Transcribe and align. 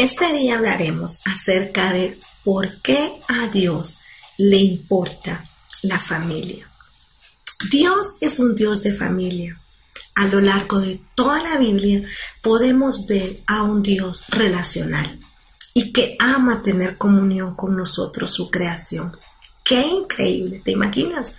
Este 0.00 0.32
día 0.32 0.56
hablaremos 0.56 1.20
acerca 1.26 1.92
de 1.92 2.18
por 2.42 2.80
qué 2.80 3.20
a 3.28 3.48
Dios 3.48 3.98
le 4.38 4.56
importa 4.56 5.44
la 5.82 5.98
familia. 5.98 6.66
Dios 7.70 8.14
es 8.22 8.38
un 8.38 8.54
Dios 8.54 8.82
de 8.82 8.94
familia. 8.94 9.60
A 10.14 10.24
lo 10.24 10.40
largo 10.40 10.80
de 10.80 11.02
toda 11.14 11.42
la 11.42 11.58
Biblia 11.58 12.02
podemos 12.40 13.06
ver 13.06 13.42
a 13.46 13.62
un 13.62 13.82
Dios 13.82 14.24
relacional 14.30 15.18
y 15.74 15.92
que 15.92 16.16
ama 16.18 16.62
tener 16.62 16.96
comunión 16.96 17.54
con 17.54 17.76
nosotros, 17.76 18.32
su 18.32 18.50
creación. 18.50 19.18
¡Qué 19.62 19.82
increíble! 19.82 20.62
¿Te 20.64 20.70
imaginas? 20.70 21.34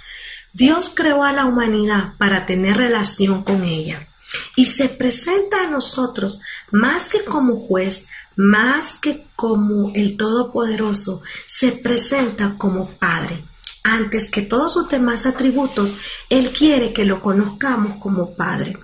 Dios 0.53 0.91
creó 0.93 1.23
a 1.23 1.33
la 1.33 1.45
humanidad 1.45 2.13
para 2.19 2.45
tener 2.45 2.77
relación 2.77 3.43
con 3.43 3.63
ella 3.63 4.07
y 4.55 4.65
se 4.65 4.89
presenta 4.89 5.63
a 5.63 5.69
nosotros 5.69 6.41
más 6.71 7.09
que 7.09 7.23
como 7.23 7.55
juez, 7.55 8.05
más 8.41 8.95
que 8.95 9.23
como 9.35 9.91
el 9.93 10.17
Todopoderoso, 10.17 11.21
se 11.45 11.73
presenta 11.73 12.55
como 12.57 12.89
Padre. 12.89 13.43
Antes 13.83 14.31
que 14.31 14.41
todos 14.41 14.73
sus 14.73 14.89
demás 14.89 15.27
atributos, 15.27 15.93
Él 16.27 16.49
quiere 16.49 16.91
que 16.91 17.05
lo 17.05 17.21
conozcamos 17.21 17.97
como 17.99 18.33
Padre. 18.33 18.79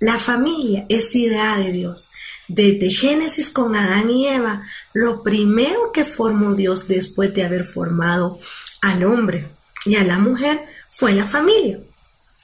La 0.00 0.18
familia 0.18 0.84
es 0.88 1.14
idea 1.14 1.56
de 1.58 1.70
Dios. 1.70 2.10
Desde 2.48 2.90
Génesis 2.90 3.50
con 3.50 3.76
Adán 3.76 4.10
y 4.10 4.26
Eva, 4.26 4.62
lo 4.94 5.22
primero 5.22 5.92
que 5.92 6.04
formó 6.04 6.54
Dios 6.54 6.88
después 6.88 7.32
de 7.34 7.44
haber 7.44 7.66
formado 7.66 8.40
al 8.82 9.04
hombre 9.04 9.46
y 9.84 9.94
a 9.94 10.02
la 10.02 10.18
mujer 10.18 10.66
fue 10.92 11.12
la 11.12 11.24
familia. 11.24 11.78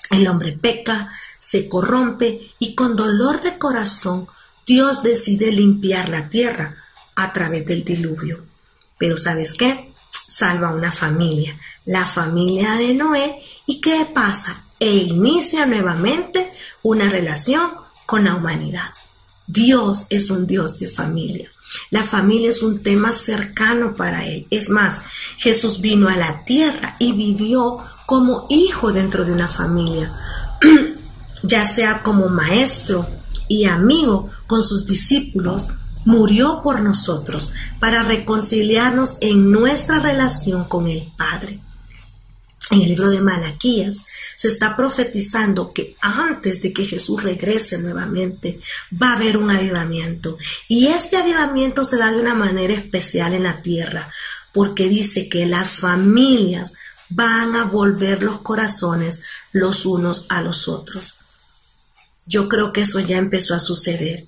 El 0.09 0.29
hombre 0.29 0.53
peca, 0.53 1.11
se 1.41 1.69
corrompe 1.69 2.49
y 2.61 2.77
con 2.77 2.95
dolor 2.95 3.41
de 3.43 3.59
corazón 3.59 4.29
Dios 4.67 5.03
decide 5.03 5.53
limpiar 5.53 6.09
la 6.09 6.29
tierra 6.29 6.77
a 7.17 7.33
través 7.33 7.67
del 7.67 7.85
diluvio. 7.85 8.45
Pero 8.99 9.17
¿sabes 9.17 9.53
qué? 9.53 9.93
Salva 10.11 10.73
una 10.73 10.91
familia, 10.91 11.59
la 11.85 12.07
familia 12.07 12.75
de 12.75 12.95
Noé, 12.95 13.39
y 13.67 13.81
¿qué 13.81 14.07
pasa? 14.13 14.65
E 14.81 14.91
inicia 14.91 15.67
nuevamente 15.67 16.51
una 16.83 17.11
relación 17.11 17.73
con 18.07 18.25
la 18.25 18.35
humanidad. 18.35 18.91
Dios 19.47 20.07
es 20.11 20.31
un 20.31 20.47
Dios 20.47 20.79
de 20.79 20.89
familia. 20.89 21.51
La 21.91 22.03
familia 22.03 22.51
es 22.51 22.63
un 22.63 22.83
tema 22.83 23.13
cercano 23.13 23.95
para 23.95 24.27
Él. 24.27 24.47
Es 24.51 24.71
más, 24.71 25.01
Jesús 25.39 25.81
vino 25.81 26.09
a 26.09 26.17
la 26.17 26.45
tierra 26.45 26.97
y 26.99 27.13
vivió 27.13 27.79
como 28.07 28.47
hijo 28.49 28.93
dentro 28.93 29.25
de 29.25 29.33
una 29.33 29.49
familia, 29.49 30.15
ya 31.43 31.65
sea 31.67 32.03
como 32.03 32.29
maestro 32.29 33.07
y 33.49 33.67
amigo 33.67 34.31
con 34.47 34.63
sus 34.63 34.87
discípulos, 34.87 35.69
murió 36.05 36.61
por 36.63 36.81
nosotros 36.81 37.53
para 37.81 38.03
reconciliarnos 38.03 39.19
en 39.21 39.51
nuestra 39.51 40.01
relación 40.01 40.65
con 40.65 40.87
el 40.87 41.11
Padre. 41.17 41.61
En 42.71 42.81
el 42.81 42.89
libro 42.89 43.11
de 43.11 43.21
Malaquías 43.21 43.99
se 44.37 44.49
está 44.49 44.75
profetizando 44.75 45.73
que 45.73 45.97
antes 46.01 46.63
de 46.63 46.73
que 46.73 46.87
Jesús 46.87 47.23
regrese 47.23 47.79
nuevamente 47.79 48.59
va 49.01 49.13
a 49.13 49.17
haber 49.17 49.37
un 49.37 49.51
avivamiento. 49.51 50.39
Y 50.69 50.87
este 50.87 51.17
avivamiento 51.17 51.85
se 51.85 51.99
da 51.99 52.11
de 52.11 52.21
una 52.21 52.35
manera 52.35 52.73
especial 52.73 53.35
en 53.35 53.45
la 53.45 53.61
tierra, 53.61 54.11
porque 54.53 54.89
dice 54.89 55.29
que 55.29 55.47
las 55.47 55.69
familias 55.69 56.73
van 57.11 57.55
a 57.55 57.65
volver 57.65 58.23
los 58.23 58.41
corazones 58.41 59.21
los 59.53 59.85
unos 59.85 60.27
a 60.31 60.41
los 60.41 60.67
otros. 60.67 61.19
Yo 62.27 62.49
creo 62.49 62.73
que 62.73 62.83
eso 62.83 63.01
ya 63.01 63.19
empezó 63.19 63.55
a 63.55 63.61
suceder. 63.61 64.27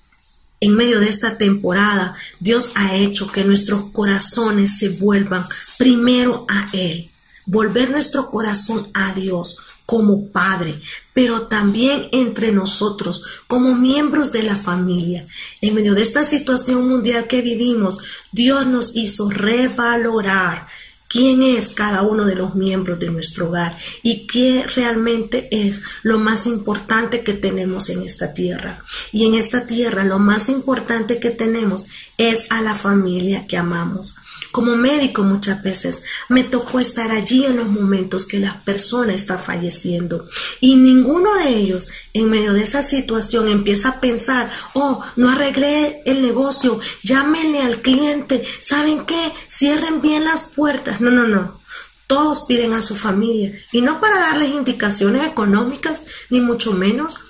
En 0.61 0.75
medio 0.75 1.00
de 1.00 1.08
esta 1.08 1.36
temporada, 1.36 2.16
Dios 2.41 2.70
ha 2.75 2.97
hecho 2.97 3.30
que 3.30 3.44
nuestros 3.44 3.91
corazones 3.92 4.78
se 4.78 4.88
vuelvan 4.88 5.47
primero 5.78 6.47
a 6.48 6.70
Él, 6.72 7.11
volver 7.44 7.91
nuestro 7.91 8.30
corazón 8.30 8.88
a 8.94 9.12
Dios 9.12 9.59
como 9.87 10.28
Padre, 10.28 10.81
pero 11.15 11.43
también 11.43 12.09
entre 12.10 12.50
nosotros, 12.53 13.22
como 13.47 13.75
miembros 13.76 14.32
de 14.32 14.42
la 14.42 14.56
familia. 14.56 15.26
En 15.60 15.75
medio 15.75 15.94
de 15.94 16.03
esta 16.03 16.25
situación 16.25 16.88
mundial 16.88 17.28
que 17.28 17.41
vivimos, 17.41 17.98
Dios 18.32 18.66
nos 18.66 18.97
hizo 18.97 19.31
revalorar 19.31 20.66
quién 21.09 21.43
es 21.43 21.69
cada 21.69 22.03
uno 22.03 22.25
de 22.25 22.34
los 22.34 22.55
miembros 22.55 22.99
de 22.99 23.11
nuestro 23.11 23.49
hogar 23.49 23.77
y 24.03 24.27
qué 24.27 24.65
realmente 24.75 25.49
es 25.50 25.81
lo 26.03 26.19
más 26.19 26.47
importante 26.47 27.22
que 27.22 27.34
tenemos 27.34 27.89
en 27.91 28.03
esta 28.03 28.33
tierra. 28.33 28.84
Y 29.12 29.27
en 29.27 29.34
esta 29.34 29.66
tierra 29.66 30.05
lo 30.05 30.19
más 30.19 30.49
importante 30.49 31.19
que 31.19 31.31
tenemos 31.31 31.87
es 32.19 32.47
a 32.50 32.61
la 32.62 32.75
familia 32.75 33.47
que 33.47 33.56
amamos. 33.56 34.16
Como 34.56 34.75
médico 34.75 35.22
muchas 35.22 35.62
veces 35.62 36.03
me 36.31 36.43
tocó 36.43 36.81
estar 36.81 37.11
allí 37.11 37.44
en 37.44 37.59
los 37.59 37.69
momentos 37.69 38.25
que 38.25 38.39
la 38.39 38.65
persona 38.65 39.12
está 39.12 39.37
falleciendo 39.37 40.25
y 40.61 40.77
ninguno 40.77 41.34
de 41.34 41.50
ellos 41.50 41.89
en 42.15 42.31
medio 42.31 42.55
de 42.55 42.62
esa 42.62 42.83
situación 42.83 43.49
empieza 43.49 43.91
a 43.91 44.00
pensar, 44.00 44.50
oh, 44.72 45.05
no 45.16 45.28
arreglé 45.28 46.00
el 46.06 46.22
negocio, 46.22 46.81
llámenle 47.03 47.61
al 47.61 47.83
cliente, 47.83 48.47
¿saben 48.62 49.05
qué? 49.05 49.31
Cierren 49.47 50.00
bien 50.00 50.25
las 50.25 50.45
puertas. 50.45 51.03
No, 51.03 51.11
no, 51.11 51.28
no. 51.28 51.61
Todos 52.06 52.47
piden 52.47 52.72
a 52.72 52.81
su 52.81 52.97
familia 52.97 53.53
y 53.72 53.83
no 53.83 54.00
para 54.00 54.21
darles 54.21 54.53
indicaciones 54.53 55.22
económicas, 55.27 56.00
ni 56.31 56.41
mucho 56.41 56.72
menos 56.72 57.21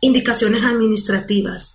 indicaciones 0.00 0.62
administrativas. 0.62 1.74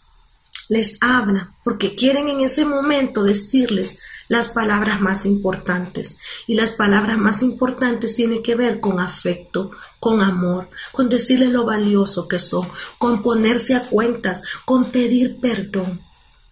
Les 0.70 0.98
habla 1.02 1.56
porque 1.66 1.94
quieren 1.94 2.30
en 2.30 2.40
ese 2.40 2.64
momento 2.64 3.24
decirles 3.24 3.98
las 4.31 4.47
palabras 4.47 5.02
más 5.02 5.25
importantes. 5.25 6.18
Y 6.47 6.53
las 6.53 6.72
palabras 6.72 7.18
más 7.18 7.44
importantes 7.44 8.16
tienen 8.16 8.42
que 8.42 8.56
ver 8.56 8.80
con 8.80 9.02
afecto, 9.02 9.72
con 10.00 10.22
amor, 10.22 10.69
con 10.94 11.09
decirle 11.09 11.50
lo 11.50 11.66
valioso 11.66 12.30
que 12.30 12.40
son, 12.40 12.66
con 12.97 13.22
ponerse 13.24 13.75
a 13.75 13.90
cuentas, 13.90 14.42
con 14.64 14.86
pedir 14.86 15.38
perdón. 15.42 16.00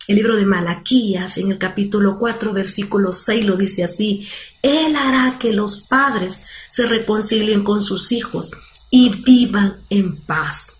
El 0.09 0.17
libro 0.17 0.35
de 0.35 0.45
Malaquías, 0.45 1.37
en 1.37 1.51
el 1.51 1.57
capítulo 1.57 2.17
4, 2.17 2.51
versículo 2.51 3.13
6, 3.13 3.45
lo 3.45 3.55
dice 3.55 3.85
así, 3.85 4.27
Él 4.61 4.97
hará 4.97 5.39
que 5.39 5.53
los 5.53 5.83
padres 5.83 6.43
se 6.69 6.85
reconcilien 6.85 7.63
con 7.63 7.81
sus 7.81 8.11
hijos 8.11 8.51
y 8.89 9.09
vivan 9.23 9.77
en 9.89 10.17
paz. 10.17 10.79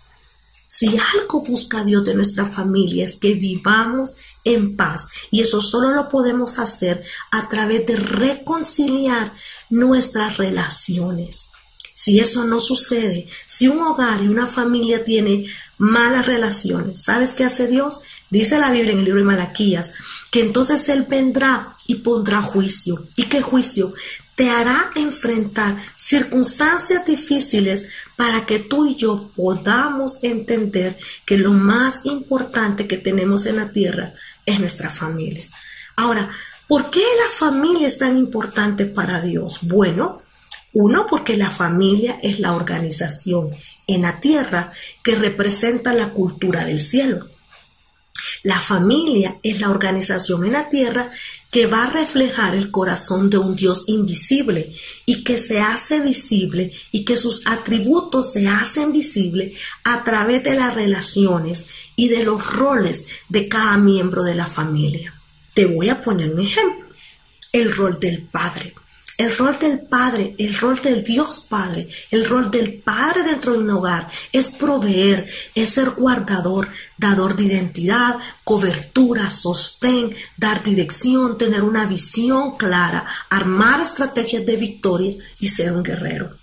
Si 0.66 0.86
algo 0.86 1.40
busca 1.40 1.82
Dios 1.82 2.04
de 2.04 2.14
nuestra 2.14 2.46
familia 2.46 3.04
es 3.04 3.16
que 3.16 3.34
vivamos 3.34 4.16
en 4.44 4.76
paz 4.76 5.06
y 5.30 5.40
eso 5.40 5.60
solo 5.60 5.90
lo 5.94 6.08
podemos 6.08 6.58
hacer 6.58 7.04
a 7.30 7.48
través 7.48 7.86
de 7.86 7.96
reconciliar 7.96 9.32
nuestras 9.68 10.36
relaciones. 10.36 11.46
Si 11.94 12.18
eso 12.18 12.44
no 12.44 12.60
sucede, 12.60 13.28
si 13.46 13.68
un 13.68 13.80
hogar 13.80 14.22
y 14.22 14.28
una 14.28 14.46
familia 14.46 15.04
tiene 15.04 15.46
malas 15.76 16.24
relaciones, 16.24 17.02
¿sabes 17.02 17.34
qué 17.34 17.44
hace 17.44 17.66
Dios? 17.66 17.98
Dice 18.30 18.58
la 18.58 18.70
Biblia 18.70 18.92
en 18.92 19.00
el 19.00 19.04
libro 19.04 19.20
de 19.20 19.26
Malaquías 19.26 19.90
que 20.30 20.40
entonces 20.40 20.88
Él 20.88 21.06
vendrá 21.08 21.74
y 21.86 21.96
pondrá 21.96 22.40
juicio. 22.40 23.06
¿Y 23.16 23.24
qué 23.24 23.42
juicio? 23.42 23.92
te 24.40 24.48
hará 24.48 24.90
enfrentar 24.94 25.76
circunstancias 25.94 27.04
difíciles 27.04 27.90
para 28.16 28.46
que 28.46 28.58
tú 28.58 28.86
y 28.86 28.96
yo 28.96 29.30
podamos 29.36 30.24
entender 30.24 30.96
que 31.26 31.36
lo 31.36 31.52
más 31.52 32.06
importante 32.06 32.86
que 32.86 32.96
tenemos 32.96 33.44
en 33.44 33.56
la 33.56 33.70
tierra 33.70 34.14
es 34.50 34.60
nuestra 34.60 34.90
familia. 34.90 35.44
Ahora, 35.96 36.30
¿por 36.68 36.90
qué 36.90 37.00
la 37.00 37.30
familia 37.34 37.86
es 37.86 37.98
tan 37.98 38.16
importante 38.16 38.86
para 38.86 39.20
Dios? 39.20 39.60
Bueno, 39.62 40.22
uno, 40.72 41.06
porque 41.08 41.36
la 41.36 41.50
familia 41.50 42.18
es 42.22 42.38
la 42.38 42.52
organización 42.54 43.50
en 43.86 44.02
la 44.02 44.20
tierra 44.20 44.72
que 45.02 45.16
representa 45.16 45.92
la 45.92 46.10
cultura 46.10 46.64
del 46.64 46.80
cielo. 46.80 47.28
La 48.42 48.58
familia 48.58 49.38
es 49.42 49.60
la 49.60 49.68
organización 49.68 50.44
en 50.46 50.52
la 50.52 50.70
tierra 50.70 51.10
que 51.50 51.66
va 51.66 51.84
a 51.84 51.90
reflejar 51.90 52.54
el 52.54 52.70
corazón 52.70 53.28
de 53.28 53.36
un 53.38 53.54
Dios 53.54 53.84
invisible 53.86 54.74
y 55.04 55.24
que 55.24 55.36
se 55.38 55.60
hace 55.60 56.00
visible 56.00 56.72
y 56.90 57.04
que 57.04 57.16
sus 57.16 57.46
atributos 57.46 58.32
se 58.32 58.48
hacen 58.48 58.92
visibles 58.92 59.58
a 59.84 60.04
través 60.04 60.42
de 60.42 60.54
las 60.54 60.74
relaciones 60.74 61.66
y 61.96 62.08
de 62.08 62.24
los 62.24 62.46
roles 62.52 63.06
de 63.28 63.48
cada 63.48 63.76
miembro 63.76 64.22
de 64.22 64.34
la 64.34 64.46
familia. 64.46 65.14
Te 65.52 65.66
voy 65.66 65.90
a 65.90 66.00
poner 66.00 66.32
un 66.32 66.40
ejemplo. 66.40 66.86
El 67.52 67.74
rol 67.74 67.98
del 67.98 68.22
padre. 68.22 68.74
El 69.20 69.36
rol 69.36 69.58
del 69.58 69.80
padre, 69.80 70.34
el 70.38 70.54
rol 70.56 70.80
del 70.80 71.04
Dios 71.04 71.46
Padre, 71.46 71.86
el 72.10 72.24
rol 72.24 72.50
del 72.50 72.80
padre 72.80 73.22
dentro 73.22 73.52
de 73.52 73.58
un 73.58 73.68
hogar 73.68 74.08
es 74.32 74.48
proveer, 74.48 75.28
es 75.54 75.68
ser 75.68 75.90
guardador, 75.90 76.68
dador 76.96 77.36
de 77.36 77.44
identidad, 77.44 78.16
cobertura, 78.44 79.28
sostén, 79.28 80.14
dar 80.38 80.62
dirección, 80.62 81.36
tener 81.36 81.62
una 81.62 81.84
visión 81.84 82.56
clara, 82.56 83.06
armar 83.28 83.82
estrategias 83.82 84.46
de 84.46 84.56
victoria 84.56 85.14
y 85.38 85.48
ser 85.48 85.72
un 85.72 85.82
guerrero. 85.82 86.38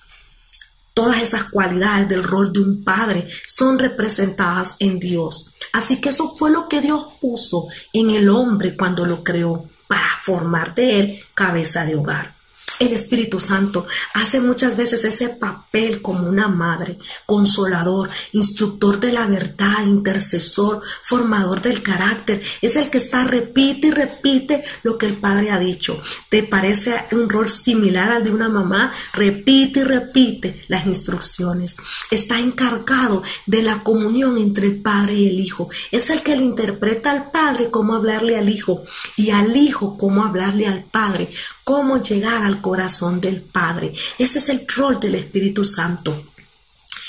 Todas 0.93 1.23
esas 1.23 1.45
cualidades 1.45 2.07
del 2.09 2.23
rol 2.23 2.53
de 2.53 2.59
un 2.59 2.83
padre 2.83 3.27
son 3.47 3.79
representadas 3.79 4.75
en 4.77 4.99
Dios 4.99 5.55
Así 5.73 5.99
que 6.01 6.09
eso 6.09 6.35
fue 6.35 6.51
lo 6.51 6.67
que 6.67 6.81
Dios 6.81 7.05
puso 7.19 7.67
en 7.93 8.09
el 8.11 8.29
hombre 8.29 8.75
cuando 8.75 9.05
lo 9.05 9.23
creó 9.23 9.65
para 9.87 10.07
formar 10.21 10.73
de 10.75 10.99
él 10.99 11.19
cabeza 11.33 11.85
de 11.85 11.95
hogar. 11.95 12.36
El 12.79 12.93
Espíritu 12.93 13.39
Santo 13.39 13.87
hace 14.13 14.39
muchas 14.39 14.77
veces 14.77 15.03
ese 15.03 15.29
papel 15.29 16.01
como 16.01 16.29
una 16.29 16.47
madre, 16.47 16.99
consolador, 17.25 18.09
instructor 18.33 18.99
de 18.99 19.13
la 19.13 19.25
verdad, 19.25 19.83
intercesor, 19.83 20.81
formador 21.01 21.61
del 21.61 21.81
carácter. 21.81 22.41
Es 22.61 22.75
el 22.75 22.91
que 22.91 22.99
está, 22.99 23.23
repite 23.23 23.87
y 23.87 23.91
repite 23.91 24.63
lo 24.83 24.97
que 24.97 25.07
el 25.07 25.13
Padre 25.13 25.49
ha 25.49 25.59
dicho. 25.59 26.01
¿Te 26.29 26.43
parece 26.43 27.05
un 27.13 27.29
rol 27.29 27.49
similar 27.49 28.11
al 28.11 28.23
de 28.23 28.31
una 28.31 28.49
mamá? 28.49 28.93
Repite 29.13 29.79
y 29.79 29.83
repite 29.83 30.63
las 30.67 30.85
instrucciones. 30.85 31.77
Está 32.11 32.39
encargado 32.39 33.23
de 33.47 33.63
la 33.63 33.81
comunión 33.81 34.37
entre 34.37 34.67
el 34.67 34.81
Padre 34.81 35.15
y 35.15 35.29
el 35.29 35.39
Hijo. 35.39 35.69
Es 35.91 36.11
el 36.11 36.21
que 36.21 36.35
le 36.35 36.43
interpreta 36.43 37.09
al 37.11 37.31
Padre 37.31 37.71
cómo 37.71 37.95
hablarle 37.95 38.37
al 38.37 38.49
Hijo 38.49 38.83
y 39.15 39.31
al 39.31 39.55
Hijo 39.57 39.97
cómo 39.97 40.23
hablarle 40.23 40.67
al 40.67 40.83
Padre, 40.83 41.29
cómo 41.67 42.01
llegar 42.01 42.45
al 42.45 42.61
corazón 42.61 43.19
del 43.19 43.41
Padre. 43.41 43.91
Ese 44.17 44.39
es 44.39 44.47
el 44.47 44.65
rol 44.65 45.01
del 45.01 45.15
Espíritu 45.15 45.65
Santo. 45.65 46.27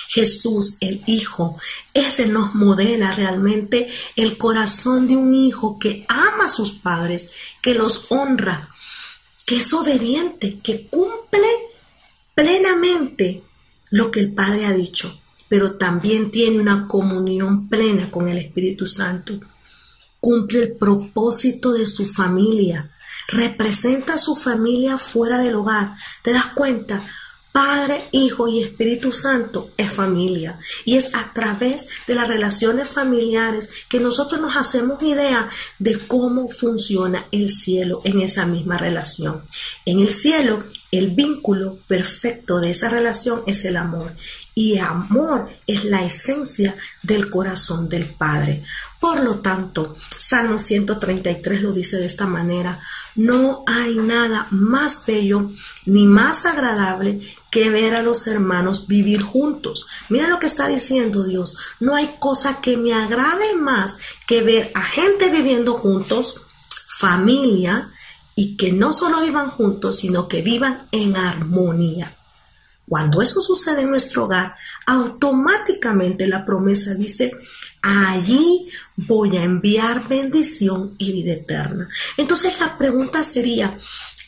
Jesús, 0.08 0.78
el 0.80 1.00
Hijo, 1.06 1.56
ese 1.94 2.26
nos 2.26 2.56
modela 2.56 3.12
realmente 3.12 3.88
el 4.16 4.36
corazón 4.36 5.06
de 5.06 5.14
un 5.14 5.32
hijo 5.32 5.78
que 5.78 6.04
ama 6.08 6.46
a 6.46 6.48
sus 6.48 6.72
padres, 6.72 7.30
que 7.62 7.72
los 7.72 8.10
honra, 8.10 8.68
que 9.46 9.58
es 9.58 9.72
obediente, 9.72 10.58
que 10.60 10.88
cumple 10.88 11.48
plenamente 12.34 13.44
lo 13.90 14.10
que 14.10 14.18
el 14.18 14.34
Padre 14.34 14.66
ha 14.66 14.72
dicho, 14.72 15.20
pero 15.48 15.76
también 15.76 16.32
tiene 16.32 16.58
una 16.58 16.88
comunión 16.88 17.68
plena 17.68 18.10
con 18.10 18.26
el 18.28 18.38
Espíritu 18.38 18.88
Santo. 18.88 19.38
Cumple 20.18 20.64
el 20.64 20.76
propósito 20.76 21.72
de 21.72 21.86
su 21.86 22.04
familia, 22.06 22.90
representa 23.28 24.14
a 24.14 24.18
su 24.18 24.34
familia 24.34 24.98
fuera 24.98 25.38
del 25.38 25.54
hogar. 25.54 25.94
¿Te 26.22 26.32
das 26.32 26.46
cuenta? 26.46 27.02
Padre, 27.52 28.04
Hijo 28.12 28.46
y 28.46 28.62
Espíritu 28.62 29.12
Santo 29.12 29.70
es 29.76 29.92
familia. 29.92 30.58
Y 30.84 30.96
es 30.96 31.14
a 31.14 31.32
través 31.32 31.88
de 32.06 32.14
las 32.14 32.28
relaciones 32.28 32.88
familiares 32.88 33.68
que 33.88 34.00
nosotros 34.00 34.40
nos 34.40 34.56
hacemos 34.56 35.02
idea 35.02 35.48
de 35.78 35.98
cómo 35.98 36.48
funciona 36.48 37.26
el 37.32 37.50
cielo 37.50 38.00
en 38.04 38.20
esa 38.20 38.46
misma 38.46 38.78
relación. 38.78 39.42
En 39.84 40.00
el 40.00 40.10
cielo, 40.10 40.64
el 40.90 41.10
vínculo 41.10 41.78
perfecto 41.86 42.60
de 42.60 42.70
esa 42.70 42.88
relación 42.88 43.42
es 43.46 43.64
el 43.64 43.76
amor. 43.76 44.12
Y 44.54 44.78
amor 44.78 45.50
es 45.66 45.84
la 45.84 46.04
esencia 46.04 46.76
del 47.02 47.28
corazón 47.30 47.88
del 47.88 48.06
Padre. 48.06 48.64
Por 48.98 49.20
lo 49.20 49.40
tanto, 49.40 49.96
Salmo 50.18 50.58
133 50.58 51.62
lo 51.62 51.72
dice 51.72 51.98
de 51.98 52.06
esta 52.06 52.26
manera. 52.26 52.80
No 53.14 53.64
hay 53.66 53.96
nada 53.96 54.46
más 54.50 55.04
bello 55.06 55.50
ni 55.86 56.06
más 56.06 56.46
agradable 56.46 57.20
que 57.50 57.70
ver 57.70 57.94
a 57.94 58.02
los 58.02 58.26
hermanos 58.26 58.86
vivir 58.86 59.22
juntos. 59.22 59.86
Mira 60.08 60.28
lo 60.28 60.38
que 60.38 60.46
está 60.46 60.68
diciendo 60.68 61.24
Dios. 61.24 61.56
No 61.80 61.94
hay 61.94 62.16
cosa 62.18 62.60
que 62.60 62.76
me 62.76 62.94
agrade 62.94 63.54
más 63.56 63.96
que 64.26 64.42
ver 64.42 64.70
a 64.74 64.82
gente 64.82 65.30
viviendo 65.30 65.74
juntos, 65.74 66.42
familia, 66.86 67.90
y 68.38 68.56
que 68.56 68.70
no 68.70 68.92
solo 68.92 69.20
vivan 69.22 69.50
juntos, 69.50 69.98
sino 69.98 70.28
que 70.28 70.42
vivan 70.42 70.86
en 70.92 71.16
armonía. 71.16 72.14
Cuando 72.88 73.20
eso 73.20 73.40
sucede 73.40 73.82
en 73.82 73.90
nuestro 73.90 74.26
hogar, 74.26 74.54
automáticamente 74.86 76.28
la 76.28 76.46
promesa 76.46 76.94
dice, 76.94 77.32
allí 77.82 78.68
voy 78.94 79.36
a 79.36 79.42
enviar 79.42 80.06
bendición 80.06 80.94
y 80.98 81.10
vida 81.10 81.32
eterna. 81.32 81.88
Entonces 82.16 82.60
la 82.60 82.78
pregunta 82.78 83.24
sería, 83.24 83.76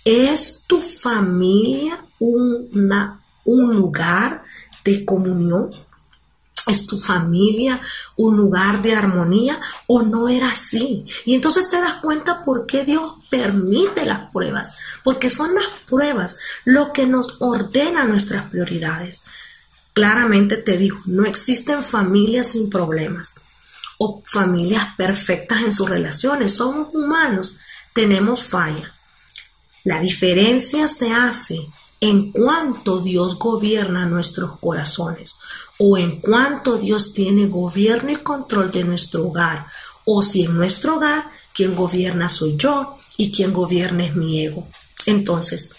¿es 0.05 0.65
tu 0.67 0.81
familia 0.81 2.05
una, 2.19 3.23
un 3.45 3.77
lugar 3.77 4.43
de 4.85 5.05
comunión? 5.05 5.71
¿Es 6.67 6.87
tu 6.87 6.99
familia 6.99 7.81
un 8.17 8.37
lugar 8.37 8.83
de 8.83 8.95
armonía 8.95 9.61
o 9.87 10.03
no 10.03 10.29
era 10.29 10.51
así? 10.51 11.07
Y 11.25 11.35
entonces 11.35 11.71
te 11.71 11.81
das 11.81 11.95
cuenta 11.95 12.43
por 12.45 12.67
qué 12.67 12.85
Dios 12.85 13.15
permite 13.31 14.05
las 14.05 14.31
pruebas, 14.31 14.77
porque 15.03 15.31
son 15.31 15.55
las 15.55 15.67
pruebas 15.89 16.37
lo 16.65 16.93
que 16.93 17.07
nos 17.07 17.37
ordena 17.41 18.05
nuestras 18.05 18.51
prioridades. 18.51 19.23
Claramente 19.93 20.57
te 20.59 20.77
digo, 20.77 20.99
no 21.07 21.25
existen 21.25 21.83
familias 21.83 22.49
sin 22.49 22.69
problemas 22.69 23.37
o 23.99 24.23
familias 24.27 24.95
perfectas 24.97 25.63
en 25.63 25.73
sus 25.73 25.89
relaciones. 25.89 26.55
Somos 26.55 26.95
humanos, 26.95 27.57
tenemos 27.93 28.43
fallas. 28.43 29.01
La 29.85 30.01
diferencia 30.01 30.89
se 30.89 31.13
hace 31.13 31.69
en 32.01 32.33
cuanto 32.33 33.01
Dios 33.01 33.39
gobierna 33.39 34.07
nuestros 34.07 34.59
corazones 34.59 35.37
o 35.83 35.97
en 35.97 36.21
cuanto 36.21 36.77
Dios 36.77 37.15
tiene 37.15 37.47
gobierno 37.47 38.11
y 38.11 38.17
control 38.17 38.71
de 38.71 38.85
nuestro 38.85 39.29
hogar 39.29 39.67
o 40.05 40.21
si 40.21 40.45
en 40.45 40.55
nuestro 40.55 40.97
hogar 40.97 41.31
quien 41.55 41.75
gobierna 41.75 42.29
soy 42.29 42.55
yo 42.59 42.99
y 43.17 43.33
quien 43.33 43.55
gobierna 43.55 44.05
es 44.05 44.15
mi 44.15 44.45
ego. 44.45 44.69
Entonces, 45.07 45.73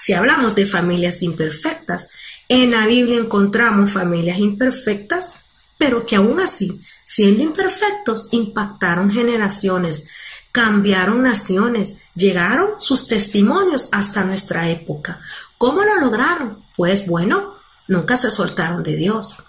si 0.00 0.12
hablamos 0.12 0.56
de 0.56 0.66
familias 0.66 1.22
imperfectas, 1.22 2.10
en 2.48 2.72
la 2.72 2.84
Biblia 2.88 3.16
encontramos 3.18 3.92
familias 3.92 4.38
imperfectas, 4.38 5.34
pero 5.76 6.04
que 6.04 6.16
aún 6.16 6.40
así, 6.40 6.80
siendo 7.04 7.44
imperfectos, 7.44 8.28
impactaron 8.32 9.08
generaciones, 9.08 10.08
cambiaron 10.50 11.22
naciones, 11.22 11.94
llegaron 12.16 12.80
sus 12.80 13.06
testimonios 13.06 13.88
hasta 13.92 14.24
nuestra 14.24 14.68
época. 14.68 15.20
¿Cómo 15.58 15.84
lo 15.84 16.00
lograron? 16.00 16.64
Pues 16.74 17.06
bueno, 17.06 17.57
nunca 17.88 18.16
se 18.16 18.30
soltaron 18.30 18.82
de 18.82 18.96
Dios. 18.96 19.42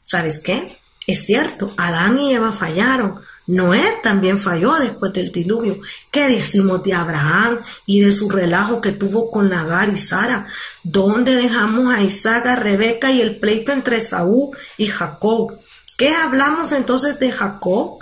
¿Sabes 0.00 0.38
qué? 0.38 0.78
Es 1.06 1.24
cierto, 1.24 1.72
Adán 1.76 2.18
y 2.18 2.34
Eva 2.34 2.50
fallaron. 2.50 3.20
Noé 3.46 3.84
también 4.02 4.40
falló 4.40 4.74
después 4.74 5.12
del 5.12 5.30
diluvio. 5.30 5.78
¿Qué 6.10 6.28
decimos 6.28 6.82
de 6.82 6.94
Abraham 6.94 7.60
y 7.86 8.00
de 8.00 8.10
su 8.10 8.28
relajo 8.28 8.80
que 8.80 8.90
tuvo 8.90 9.30
con 9.30 9.48
Lagar 9.48 9.88
y 9.88 9.98
Sara? 9.98 10.46
¿Dónde 10.82 11.36
dejamos 11.36 11.94
a 11.94 12.02
Isaac, 12.02 12.46
a 12.46 12.56
Rebeca 12.56 13.12
y 13.12 13.20
el 13.20 13.38
pleito 13.38 13.72
entre 13.72 14.00
Saúl 14.00 14.56
y 14.78 14.86
Jacob? 14.86 15.60
¿Qué 15.96 16.12
hablamos 16.12 16.72
entonces 16.72 17.20
de 17.20 17.30
Jacob? 17.30 17.98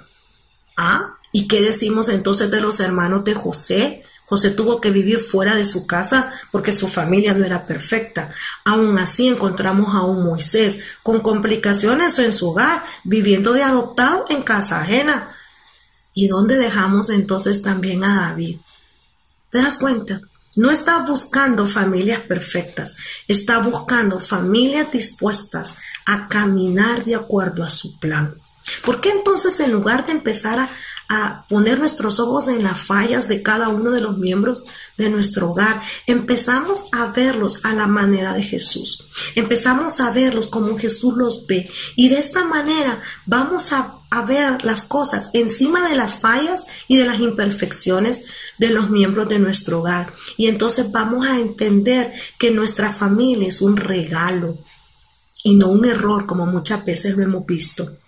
¿Ah? 0.77 1.19
¿Y 1.31 1.47
qué 1.47 1.61
decimos 1.61 2.09
entonces 2.09 2.51
de 2.51 2.63
los 2.63 2.81
hermanos 2.81 3.25
de 3.25 3.35
José? 3.35 4.03
José 4.27 4.51
tuvo 4.51 4.81
que 4.81 4.91
vivir 4.91 5.21
fuera 5.21 5.55
de 5.55 5.65
su 5.65 5.87
casa 5.87 6.31
porque 6.51 6.73
su 6.73 6.89
familia 6.89 7.35
no 7.35 7.45
era 7.45 7.67
perfecta. 7.67 8.31
Aún 8.65 8.99
así 8.99 9.29
encontramos 9.29 9.95
a 9.95 10.03
un 10.03 10.25
Moisés 10.25 10.79
con 11.03 11.21
complicaciones 11.21 12.19
en 12.19 12.33
su 12.33 12.51
hogar, 12.51 12.83
viviendo 13.05 13.53
de 13.53 13.63
adoptado 13.63 14.27
en 14.31 14.43
casa 14.43 14.81
ajena. 14.81 15.29
¿Y 16.15 16.29
dónde 16.29 16.57
dejamos 16.57 17.11
entonces 17.11 17.61
también 17.61 18.05
a 18.05 18.29
David? 18.29 18.59
¿Te 19.51 19.59
das 19.59 19.77
cuenta? 19.77 20.21
No 20.57 20.71
está 20.71 20.99
buscando 21.01 21.67
familias 21.67 22.21
perfectas, 22.21 22.97
está 23.27 23.59
buscando 23.59 24.21
familias 24.21 24.91
dispuestas 24.93 25.75
a 26.07 26.29
caminar 26.29 27.05
de 27.05 27.17
acuerdo 27.17 27.65
a 27.65 27.71
su 27.71 27.99
plan. 27.99 28.37
¿Por 28.85 29.01
qué 29.01 29.11
entonces 29.11 29.59
en 29.61 29.73
lugar 29.73 30.07
de 30.07 30.13
empezar 30.13 30.59
a, 30.59 30.71
poner 31.49 31.79
nuestros 31.79 32.19
ojos 32.19 32.49
en 32.49 32.65
las 32.65 32.81
fallas 32.81 33.29
de 33.29 33.43
cada 33.43 33.69
uno 33.69 33.91
de 33.91 34.01
los 34.01 34.17
miembros 34.17 34.65
de 34.97 35.11
nuestro 35.11 35.51
hogar, 35.51 35.81
empezamos 36.07 36.87
a 36.93 37.07
verlos 37.09 37.61
a 37.65 37.75
la 37.75 37.87
manera 37.87 38.33
de 38.33 38.43
Jesús. 38.43 39.07
Empezamos 39.35 40.01
a 40.01 40.11
verlos 40.11 40.47
como 40.47 40.79
Jesús 40.79 41.15
los 41.15 41.47
ve. 41.47 41.71
Y 41.95 42.09
de 42.09 42.19
esta 42.19 42.45
manera 42.45 43.03
vamos 43.27 43.73
a, 43.73 43.97
a 44.11 44.25
ver 44.25 44.65
las 44.65 44.83
cosas 44.83 45.29
encima 45.35 45.89
de 45.89 45.95
las 45.95 46.15
fallas 46.15 46.65
y 46.89 46.97
de 46.97 47.05
las 47.05 47.21
imperfecciones 47.21 48.25
de 48.59 48.71
los 48.71 48.89
miembros 48.91 49.29
de 49.29 49.39
nuestro 49.39 49.81
hogar. 49.81 50.15
Y 50.39 50.49
entonces 50.49 50.91
vamos 50.91 51.27
a 51.27 51.39
entender 51.39 52.13
que 52.39 52.51
nuestra 52.51 52.93
familia 52.93 53.49
es 53.49 53.61
un 53.61 53.77
regalo 53.77 54.59
y 55.45 55.55
no 55.57 55.69
un 55.69 55.85
error 55.85 56.27
como 56.27 56.47
muchas 56.47 56.85
veces 56.85 57.17
lo 57.17 57.23
hemos 57.23 57.47
visto. 57.47 57.99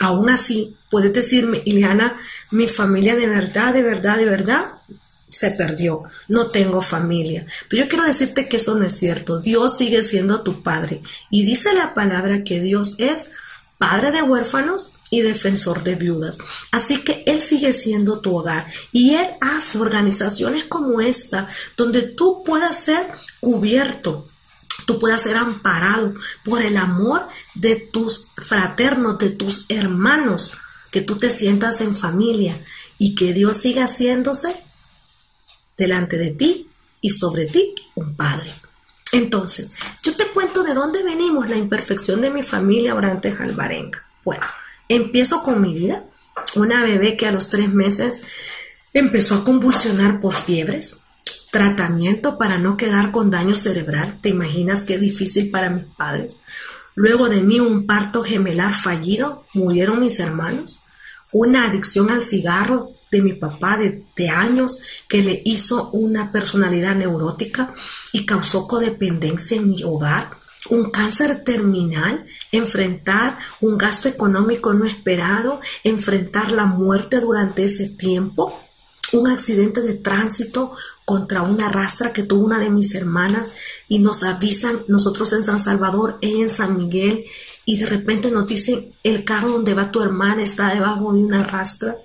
Aún 0.00 0.28
así, 0.30 0.76
puedes 0.90 1.12
decirme, 1.12 1.62
Ileana, 1.64 2.18
mi 2.50 2.68
familia 2.68 3.16
de 3.16 3.26
verdad, 3.26 3.72
de 3.72 3.82
verdad, 3.82 4.16
de 4.18 4.26
verdad 4.26 4.72
se 5.30 5.50
perdió. 5.50 6.04
No 6.28 6.48
tengo 6.48 6.82
familia. 6.82 7.46
Pero 7.68 7.84
yo 7.84 7.88
quiero 7.88 8.04
decirte 8.04 8.48
que 8.48 8.56
eso 8.56 8.74
no 8.74 8.86
es 8.86 8.98
cierto. 8.98 9.40
Dios 9.40 9.76
sigue 9.76 10.02
siendo 10.02 10.42
tu 10.42 10.62
padre. 10.62 11.02
Y 11.30 11.44
dice 11.44 11.72
la 11.74 11.94
palabra 11.94 12.44
que 12.44 12.60
Dios 12.60 12.94
es 12.98 13.28
padre 13.78 14.12
de 14.12 14.22
huérfanos 14.22 14.92
y 15.10 15.20
defensor 15.22 15.82
de 15.82 15.94
viudas. 15.94 16.38
Así 16.72 17.02
que 17.02 17.22
Él 17.26 17.42
sigue 17.42 17.72
siendo 17.72 18.20
tu 18.20 18.36
hogar 18.36 18.66
y 18.92 19.14
Él 19.14 19.26
hace 19.40 19.78
organizaciones 19.78 20.64
como 20.64 21.00
esta 21.00 21.48
donde 21.76 22.02
tú 22.02 22.42
puedas 22.44 22.78
ser 22.80 23.06
cubierto 23.40 24.28
tú 24.84 24.98
puedas 24.98 25.22
ser 25.22 25.36
amparado 25.36 26.14
por 26.44 26.62
el 26.62 26.76
amor 26.76 27.26
de 27.56 27.76
tus 27.76 28.28
fraternos, 28.36 29.18
de 29.18 29.30
tus 29.30 29.66
hermanos, 29.68 30.52
que 30.90 31.00
tú 31.00 31.16
te 31.16 31.30
sientas 31.30 31.80
en 31.80 31.94
familia 31.94 32.58
y 32.98 33.14
que 33.14 33.32
Dios 33.32 33.56
siga 33.56 33.84
haciéndose 33.84 34.56
delante 35.76 36.16
de 36.16 36.32
ti 36.32 36.68
y 37.00 37.10
sobre 37.10 37.46
ti 37.46 37.74
un 37.94 38.16
padre. 38.16 38.52
Entonces, 39.12 39.72
yo 40.02 40.14
te 40.16 40.26
cuento 40.28 40.62
de 40.62 40.74
dónde 40.74 41.02
venimos 41.02 41.48
la 41.48 41.56
imperfección 41.56 42.20
de 42.20 42.30
mi 42.30 42.42
familia 42.42 42.94
Orantes 42.94 43.40
Alvarenga. 43.40 44.04
Bueno, 44.24 44.44
empiezo 44.88 45.42
con 45.42 45.60
mi 45.60 45.74
vida. 45.74 46.04
Una 46.54 46.82
bebé 46.82 47.16
que 47.16 47.26
a 47.26 47.32
los 47.32 47.48
tres 47.48 47.72
meses 47.72 48.20
empezó 48.92 49.36
a 49.36 49.44
convulsionar 49.44 50.20
por 50.20 50.34
fiebres, 50.34 50.98
tratamiento 51.50 52.38
para 52.38 52.58
no 52.58 52.76
quedar 52.76 53.10
con 53.10 53.30
daño 53.30 53.54
cerebral. 53.54 54.18
¿Te 54.20 54.30
imaginas 54.30 54.82
qué 54.82 54.98
difícil 54.98 55.50
para 55.50 55.70
mis 55.70 55.84
padres? 55.84 56.36
Luego 56.96 57.28
de 57.28 57.42
mí 57.42 57.60
un 57.60 57.86
parto 57.86 58.24
gemelar 58.24 58.72
fallido, 58.72 59.44
murieron 59.52 60.00
mis 60.00 60.18
hermanos. 60.18 60.80
Una 61.30 61.66
adicción 61.66 62.10
al 62.10 62.22
cigarro 62.22 62.92
de 63.10 63.20
mi 63.20 63.34
papá 63.34 63.76
de, 63.76 64.28
años 64.30 64.80
que 65.06 65.22
le 65.22 65.42
hizo 65.44 65.90
una 65.90 66.32
personalidad 66.32 66.96
neurótica 66.96 67.74
y 68.12 68.24
causó 68.24 68.66
codependencia 68.66 69.58
en 69.58 69.68
mi 69.68 69.84
hogar, 69.84 70.30
un 70.70 70.90
cáncer 70.90 71.44
terminal, 71.44 72.24
enfrentar 72.50 73.38
un 73.60 73.76
gasto 73.76 74.08
económico 74.08 74.72
no 74.72 74.86
esperado, 74.86 75.60
enfrentar 75.84 76.50
la 76.50 76.64
muerte 76.64 77.20
durante 77.20 77.64
ese 77.64 77.90
tiempo, 77.90 78.58
un 79.12 79.28
accidente 79.28 79.82
de 79.82 79.94
tránsito 79.94 80.72
contra 81.06 81.42
una 81.42 81.70
rastra 81.70 82.12
que 82.12 82.24
tuvo 82.24 82.44
una 82.44 82.58
de 82.58 82.68
mis 82.68 82.94
hermanas 82.94 83.52
y 83.88 84.00
nos 84.00 84.24
avisan 84.24 84.80
nosotros 84.88 85.32
en 85.32 85.44
San 85.44 85.60
Salvador, 85.60 86.18
ella 86.20 86.42
en 86.42 86.50
San 86.50 86.76
Miguel 86.76 87.24
y 87.64 87.78
de 87.78 87.86
repente 87.86 88.30
nos 88.30 88.46
dicen 88.46 88.92
el 89.02 89.24
carro 89.24 89.50
donde 89.50 89.72
va 89.72 89.90
tu 89.90 90.02
hermana 90.02 90.42
está 90.42 90.74
debajo 90.74 91.12
de 91.12 91.20
una 91.20 91.44
rastra 91.44 91.96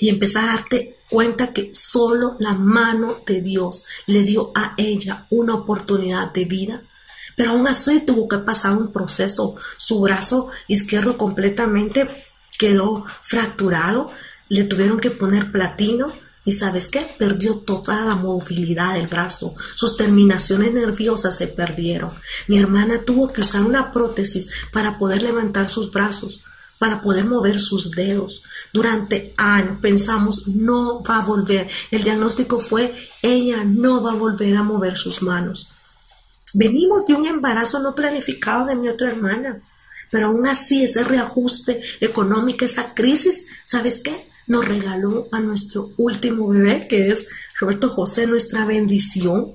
y 0.00 0.08
empezar 0.08 0.44
a 0.44 0.52
darte 0.54 0.96
cuenta 1.10 1.52
que 1.52 1.72
solo 1.74 2.36
la 2.38 2.54
mano 2.54 3.16
de 3.26 3.42
Dios 3.42 3.84
le 4.06 4.22
dio 4.22 4.52
a 4.54 4.74
ella 4.76 5.26
una 5.30 5.54
oportunidad 5.54 6.32
de 6.32 6.44
vida. 6.44 6.82
Pero 7.36 7.50
aún 7.50 7.68
así 7.68 8.00
tuvo 8.00 8.28
que 8.28 8.38
pasar 8.38 8.76
un 8.76 8.92
proceso. 8.92 9.56
Su 9.76 10.00
brazo 10.00 10.48
izquierdo 10.68 11.18
completamente 11.18 12.08
quedó 12.58 13.04
fracturado. 13.22 14.10
Le 14.48 14.64
tuvieron 14.64 14.98
que 14.98 15.10
poner 15.10 15.52
platino. 15.52 16.06
Y 16.46 16.52
sabes 16.52 16.88
qué? 16.88 17.06
Perdió 17.18 17.58
toda 17.58 18.04
la 18.06 18.14
movilidad 18.14 18.94
del 18.94 19.08
brazo. 19.08 19.54
Sus 19.74 19.96
terminaciones 19.98 20.72
nerviosas 20.72 21.36
se 21.36 21.48
perdieron. 21.48 22.12
Mi 22.46 22.58
hermana 22.58 23.02
tuvo 23.04 23.32
que 23.32 23.42
usar 23.42 23.62
una 23.62 23.92
prótesis 23.92 24.48
para 24.72 24.96
poder 24.96 25.22
levantar 25.22 25.68
sus 25.68 25.90
brazos 25.90 26.42
para 26.78 27.00
poder 27.00 27.24
mover 27.24 27.58
sus 27.58 27.90
dedos. 27.92 28.44
Durante 28.72 29.32
años 29.36 29.78
pensamos, 29.80 30.46
no 30.46 31.02
va 31.02 31.18
a 31.18 31.24
volver. 31.24 31.68
El 31.90 32.02
diagnóstico 32.02 32.60
fue, 32.60 32.94
ella 33.22 33.64
no 33.64 34.02
va 34.02 34.12
a 34.12 34.16
volver 34.16 34.56
a 34.56 34.62
mover 34.62 34.96
sus 34.96 35.22
manos. 35.22 35.72
Venimos 36.52 37.06
de 37.06 37.14
un 37.14 37.26
embarazo 37.26 37.80
no 37.80 37.94
planificado 37.94 38.66
de 38.66 38.76
mi 38.76 38.88
otra 38.88 39.10
hermana, 39.10 39.62
pero 40.10 40.28
aún 40.28 40.46
así 40.46 40.84
ese 40.84 41.02
reajuste 41.02 41.80
económico, 42.00 42.64
esa 42.64 42.94
crisis, 42.94 43.46
¿sabes 43.64 44.00
qué? 44.02 44.28
Nos 44.46 44.66
regaló 44.66 45.28
a 45.32 45.40
nuestro 45.40 45.90
último 45.96 46.48
bebé, 46.48 46.80
que 46.88 47.08
es 47.08 47.26
Roberto 47.60 47.88
José, 47.88 48.26
nuestra 48.26 48.64
bendición, 48.64 49.54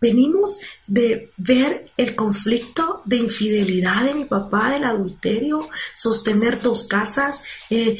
Venimos 0.00 0.58
de 0.86 1.32
ver 1.36 1.90
el 1.96 2.14
conflicto 2.14 3.02
de 3.04 3.16
infidelidad 3.16 4.04
de 4.04 4.14
mi 4.14 4.24
papá, 4.26 4.70
del 4.70 4.84
adulterio, 4.84 5.68
sostener 5.94 6.62
dos 6.62 6.84
casas, 6.84 7.42
eh, 7.68 7.98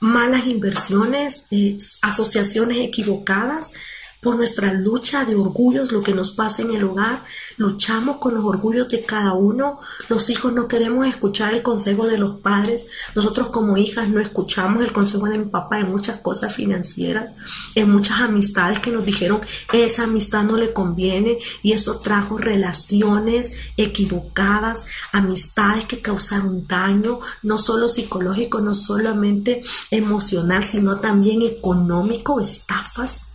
malas 0.00 0.46
inversiones, 0.46 1.46
eh, 1.50 1.78
asociaciones 2.02 2.78
equivocadas, 2.78 3.72
por 4.20 4.36
nuestra 4.36 4.72
lucha 4.72 5.24
de 5.24 5.34
orgullos, 5.34 5.92
lo 5.92 6.02
que 6.02 6.14
nos 6.14 6.32
pasa 6.32 6.62
en 6.62 6.72
el 6.72 6.84
hogar, 6.84 7.24
luchamos 7.56 8.18
con 8.18 8.34
los 8.34 8.44
orgullos 8.44 8.88
de 8.88 9.02
cada 9.02 9.32
uno. 9.32 9.80
Los 10.08 10.28
hijos 10.30 10.52
no 10.52 10.68
queremos 10.68 11.06
escuchar 11.06 11.54
el 11.54 11.62
consejo 11.62 12.06
de 12.06 12.18
los 12.18 12.40
padres. 12.40 12.86
Nosotros 13.14 13.48
como 13.48 13.76
hijas 13.76 14.08
no 14.08 14.20
escuchamos 14.20 14.84
el 14.84 14.92
consejo 14.92 15.26
de 15.26 15.38
mi 15.38 15.46
papá 15.46 15.80
en 15.80 15.90
muchas 15.90 16.20
cosas 16.20 16.54
financieras, 16.54 17.34
en 17.74 17.90
muchas 17.90 18.20
amistades 18.20 18.80
que 18.80 18.90
nos 18.90 19.04
dijeron 19.04 19.40
esa 19.72 20.04
amistad 20.04 20.44
no 20.44 20.56
le 20.56 20.72
conviene 20.72 21.38
y 21.62 21.72
eso 21.72 22.00
trajo 22.00 22.38
relaciones 22.38 23.72
equivocadas, 23.76 24.84
amistades 25.12 25.84
que 25.84 26.00
causaron 26.00 26.66
daño, 26.66 27.20
no 27.42 27.58
solo 27.58 27.88
psicológico, 27.88 28.60
no 28.60 28.74
solamente 28.74 29.62
emocional, 29.90 30.64
sino 30.64 31.00
también 31.00 31.42
económico, 31.42 32.40
estafas 32.40 33.29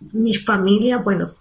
mi 0.00 0.34
familia, 0.34 0.98
bueno, 0.98 1.34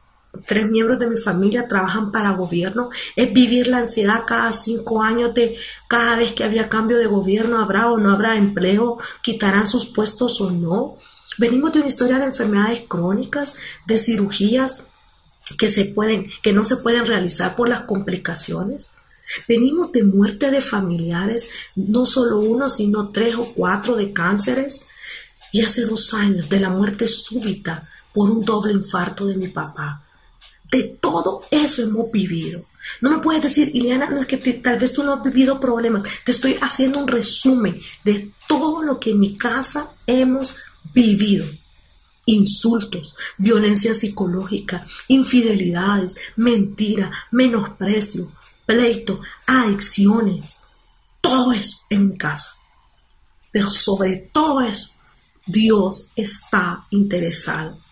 tres 0.46 0.70
miembros 0.70 1.00
de 1.00 1.10
mi 1.10 1.18
familia 1.18 1.68
trabajan 1.68 2.12
para 2.12 2.32
gobierno, 2.32 2.89
es 3.16 3.34
vivir 3.34 3.68
la 3.68 3.80
ansiedad 3.80 4.24
cada 4.28 4.51
cinco 4.54 5.01
años 5.01 5.34
de 5.34 5.58
cada 5.88 6.16
vez 6.16 6.34
que 6.34 6.44
había 6.44 6.70
cambio 6.70 6.98
de 6.98 7.08
gobierno, 7.08 7.60
habrá 7.60 7.89
o 7.92 7.98
no 7.98 8.12
habrá 8.12 8.36
empleo, 8.36 8.98
quitarán 9.22 9.68
sus 9.68 9.88
puestos 9.88 10.39
o 10.42 10.51
no. 10.51 10.98
Venimos 11.38 11.72
de 11.72 11.80
una 11.80 11.88
historia 11.88 12.20
de 12.20 12.25
enfermedades 12.25 12.84
crónicas, 12.88 13.56
de 13.88 13.98
cirugías 13.98 14.84
que 15.58 15.70
se 15.70 15.86
pueden, 15.86 16.30
que 16.44 16.54
no 16.54 16.63
se 16.63 16.78
pueden 16.78 17.08
realizar 17.08 17.56
por 17.56 17.70
las 17.70 17.82
complicaciones. 17.82 18.92
Venimos 19.48 19.92
de 19.92 20.04
muerte 20.04 20.51
de 20.51 20.62
familiares, 20.62 21.48
no 21.75 22.06
solo 22.06 22.39
uno, 22.39 22.68
sino 22.68 23.10
tres 23.10 23.36
o 23.36 23.54
cuatro 23.54 23.96
de 23.96 24.12
cánceres. 24.12 24.82
Y 25.51 25.62
hace 25.62 25.86
dos 25.86 26.13
años 26.13 26.50
de 26.50 26.60
la 26.60 26.70
muerte 26.70 27.08
súbita 27.08 27.89
por 28.13 28.30
un 28.30 28.44
doble 28.44 28.74
infarto 28.74 29.25
de 29.25 29.36
mi 29.36 29.48
papá. 29.48 30.04
De 30.72 30.84
todo 31.01 31.42
eso 31.50 31.82
hemos 31.82 32.12
vivido. 32.12 32.66
No 33.01 33.10
me 33.10 33.20
puedes 33.20 33.42
decir, 33.42 33.72
Ileana, 33.75 34.25
que 34.28 34.38
tal 34.38 34.80
vez 34.80 34.94
tú 34.94 35.04
no 35.04 35.13
has 35.13 35.24
vivido 35.24 35.60
problemas. 35.60 36.04
Te 36.24 36.32
estoy 36.32 36.58
haciendo 36.62 37.00
un 37.00 37.08
resumen 37.08 37.80
de 38.04 38.32
todo 38.48 38.84
lo 38.84 39.00
que 39.00 39.12
en 39.12 39.20
mi 39.20 39.38
casa 39.38 39.92
hemos 40.06 40.56
vivido. 40.94 41.46
Insultos, 42.25 43.16
violencia 43.38 43.96
psicológica, 43.96 44.86
infidelidades, 45.08 46.16
mentira, 46.36 47.12
menosprecio, 47.32 48.32
pleito, 48.66 49.22
adicciones. 49.48 50.58
Todo 51.20 51.51
eso 51.51 51.80
en 51.89 52.10
mi 52.10 52.18
casa. 52.18 52.51
Pero 53.51 53.72
sobre 53.72 54.30
todo 54.32 54.62
eso, 54.62 54.92
Dios 55.48 56.12
está 56.16 56.86
interesado 56.92 57.88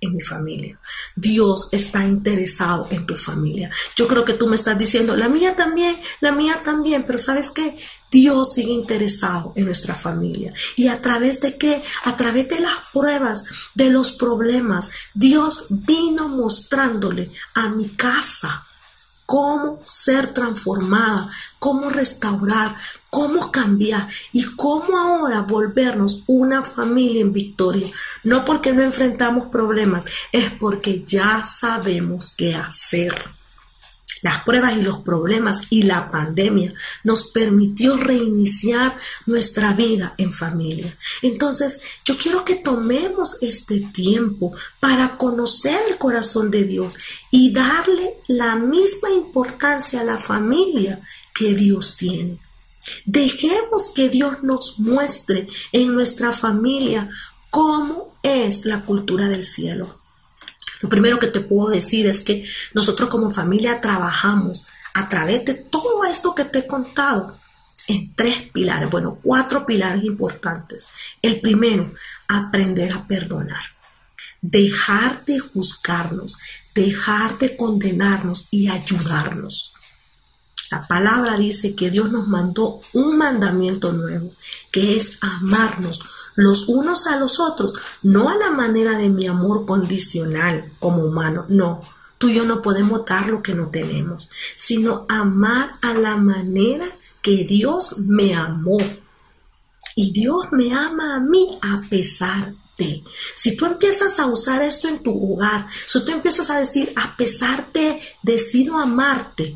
en 0.00 0.16
mi 0.16 0.22
familia. 0.22 0.78
Dios 1.14 1.68
está 1.72 2.04
interesado 2.04 2.88
en 2.90 3.06
tu 3.06 3.16
familia. 3.16 3.70
Yo 3.96 4.06
creo 4.08 4.24
que 4.24 4.34
tú 4.34 4.46
me 4.46 4.56
estás 4.56 4.78
diciendo, 4.78 5.16
la 5.16 5.28
mía 5.28 5.56
también, 5.56 5.96
la 6.20 6.32
mía 6.32 6.62
también, 6.64 7.04
pero 7.06 7.18
¿sabes 7.18 7.50
qué? 7.50 7.76
Dios 8.10 8.54
sigue 8.54 8.72
interesado 8.72 9.52
en 9.56 9.66
nuestra 9.66 9.94
familia. 9.94 10.52
¿Y 10.76 10.88
a 10.88 11.00
través 11.00 11.40
de 11.40 11.56
qué? 11.56 11.82
A 12.04 12.16
través 12.16 12.48
de 12.48 12.60
las 12.60 12.76
pruebas, 12.92 13.44
de 13.74 13.90
los 13.90 14.12
problemas. 14.12 14.90
Dios 15.14 15.66
vino 15.68 16.28
mostrándole 16.28 17.30
a 17.54 17.68
mi 17.68 17.88
casa 17.90 18.66
cómo 19.30 19.78
ser 19.86 20.34
transformada, 20.34 21.30
cómo 21.60 21.88
restaurar, 21.88 22.74
cómo 23.10 23.52
cambiar 23.52 24.08
y 24.32 24.42
cómo 24.56 24.98
ahora 24.98 25.42
volvernos 25.42 26.24
una 26.26 26.64
familia 26.64 27.20
en 27.20 27.32
victoria. 27.32 27.86
No 28.24 28.44
porque 28.44 28.72
no 28.72 28.82
enfrentamos 28.82 29.46
problemas, 29.46 30.04
es 30.32 30.50
porque 30.50 31.04
ya 31.06 31.44
sabemos 31.44 32.34
qué 32.36 32.56
hacer. 32.56 33.39
Las 34.22 34.44
pruebas 34.44 34.76
y 34.76 34.82
los 34.82 34.98
problemas 35.00 35.62
y 35.70 35.82
la 35.82 36.10
pandemia 36.10 36.74
nos 37.04 37.28
permitió 37.28 37.96
reiniciar 37.96 38.96
nuestra 39.26 39.72
vida 39.72 40.14
en 40.18 40.32
familia. 40.32 40.96
Entonces, 41.22 41.80
yo 42.04 42.18
quiero 42.18 42.44
que 42.44 42.56
tomemos 42.56 43.38
este 43.42 43.80
tiempo 43.80 44.52
para 44.78 45.16
conocer 45.16 45.80
el 45.88 45.98
corazón 45.98 46.50
de 46.50 46.64
Dios 46.64 46.94
y 47.30 47.52
darle 47.52 48.16
la 48.28 48.56
misma 48.56 49.10
importancia 49.10 50.00
a 50.00 50.04
la 50.04 50.18
familia 50.18 51.00
que 51.34 51.54
Dios 51.54 51.96
tiene. 51.96 52.38
Dejemos 53.04 53.92
que 53.94 54.08
Dios 54.08 54.42
nos 54.42 54.78
muestre 54.78 55.48
en 55.72 55.94
nuestra 55.94 56.32
familia 56.32 57.08
cómo 57.50 58.14
es 58.22 58.64
la 58.64 58.82
cultura 58.82 59.28
del 59.28 59.44
cielo. 59.44 59.99
Lo 60.80 60.88
primero 60.88 61.18
que 61.18 61.28
te 61.28 61.40
puedo 61.40 61.70
decir 61.70 62.06
es 62.06 62.22
que 62.22 62.44
nosotros 62.74 63.08
como 63.08 63.30
familia 63.30 63.80
trabajamos 63.80 64.66
a 64.94 65.08
través 65.08 65.44
de 65.44 65.54
todo 65.54 66.04
esto 66.04 66.34
que 66.34 66.44
te 66.44 66.60
he 66.60 66.66
contado 66.66 67.38
en 67.86 68.14
tres 68.14 68.36
pilares, 68.52 68.90
bueno, 68.90 69.18
cuatro 69.22 69.66
pilares 69.66 70.04
importantes. 70.04 70.88
El 71.20 71.40
primero, 71.40 71.92
aprender 72.28 72.92
a 72.92 73.06
perdonar. 73.06 73.62
Dejar 74.40 75.24
de 75.24 75.38
juzgarnos, 75.38 76.38
dejar 76.74 77.38
de 77.38 77.56
condenarnos 77.56 78.48
y 78.50 78.68
ayudarnos. 78.68 79.74
La 80.70 80.86
palabra 80.86 81.36
dice 81.36 81.74
que 81.74 81.90
Dios 81.90 82.12
nos 82.12 82.28
mandó 82.28 82.80
un 82.92 83.18
mandamiento 83.18 83.92
nuevo, 83.92 84.32
que 84.70 84.96
es 84.96 85.18
amarnos 85.20 86.08
los 86.34 86.68
unos 86.68 87.06
a 87.06 87.16
los 87.16 87.40
otros, 87.40 87.74
no 88.02 88.28
a 88.28 88.36
la 88.36 88.50
manera 88.50 88.96
de 88.96 89.08
mi 89.08 89.26
amor 89.26 89.66
condicional 89.66 90.72
como 90.78 91.04
humano, 91.04 91.44
no. 91.48 91.80
Tú 92.18 92.28
y 92.28 92.34
yo 92.34 92.44
no 92.44 92.60
podemos 92.60 93.04
dar 93.06 93.28
lo 93.28 93.42
que 93.42 93.54
no 93.54 93.70
tenemos, 93.70 94.30
sino 94.54 95.06
amar 95.08 95.70
a 95.80 95.94
la 95.94 96.16
manera 96.16 96.86
que 97.22 97.44
Dios 97.44 97.98
me 97.98 98.34
amó. 98.34 98.78
Y 99.96 100.12
Dios 100.12 100.52
me 100.52 100.72
ama 100.72 101.16
a 101.16 101.20
mí 101.20 101.58
a 101.62 101.80
pesar 101.88 102.54
de. 102.76 103.02
Si 103.36 103.56
tú 103.56 103.66
empiezas 103.66 104.18
a 104.18 104.26
usar 104.26 104.62
esto 104.62 104.88
en 104.88 105.02
tu 105.02 105.12
hogar, 105.12 105.66
si 105.86 106.04
tú 106.04 106.12
empiezas 106.12 106.50
a 106.50 106.60
decir, 106.60 106.92
a 106.96 107.16
pesar 107.16 107.72
de, 107.72 108.00
decido 108.22 108.76
amarte, 108.78 109.54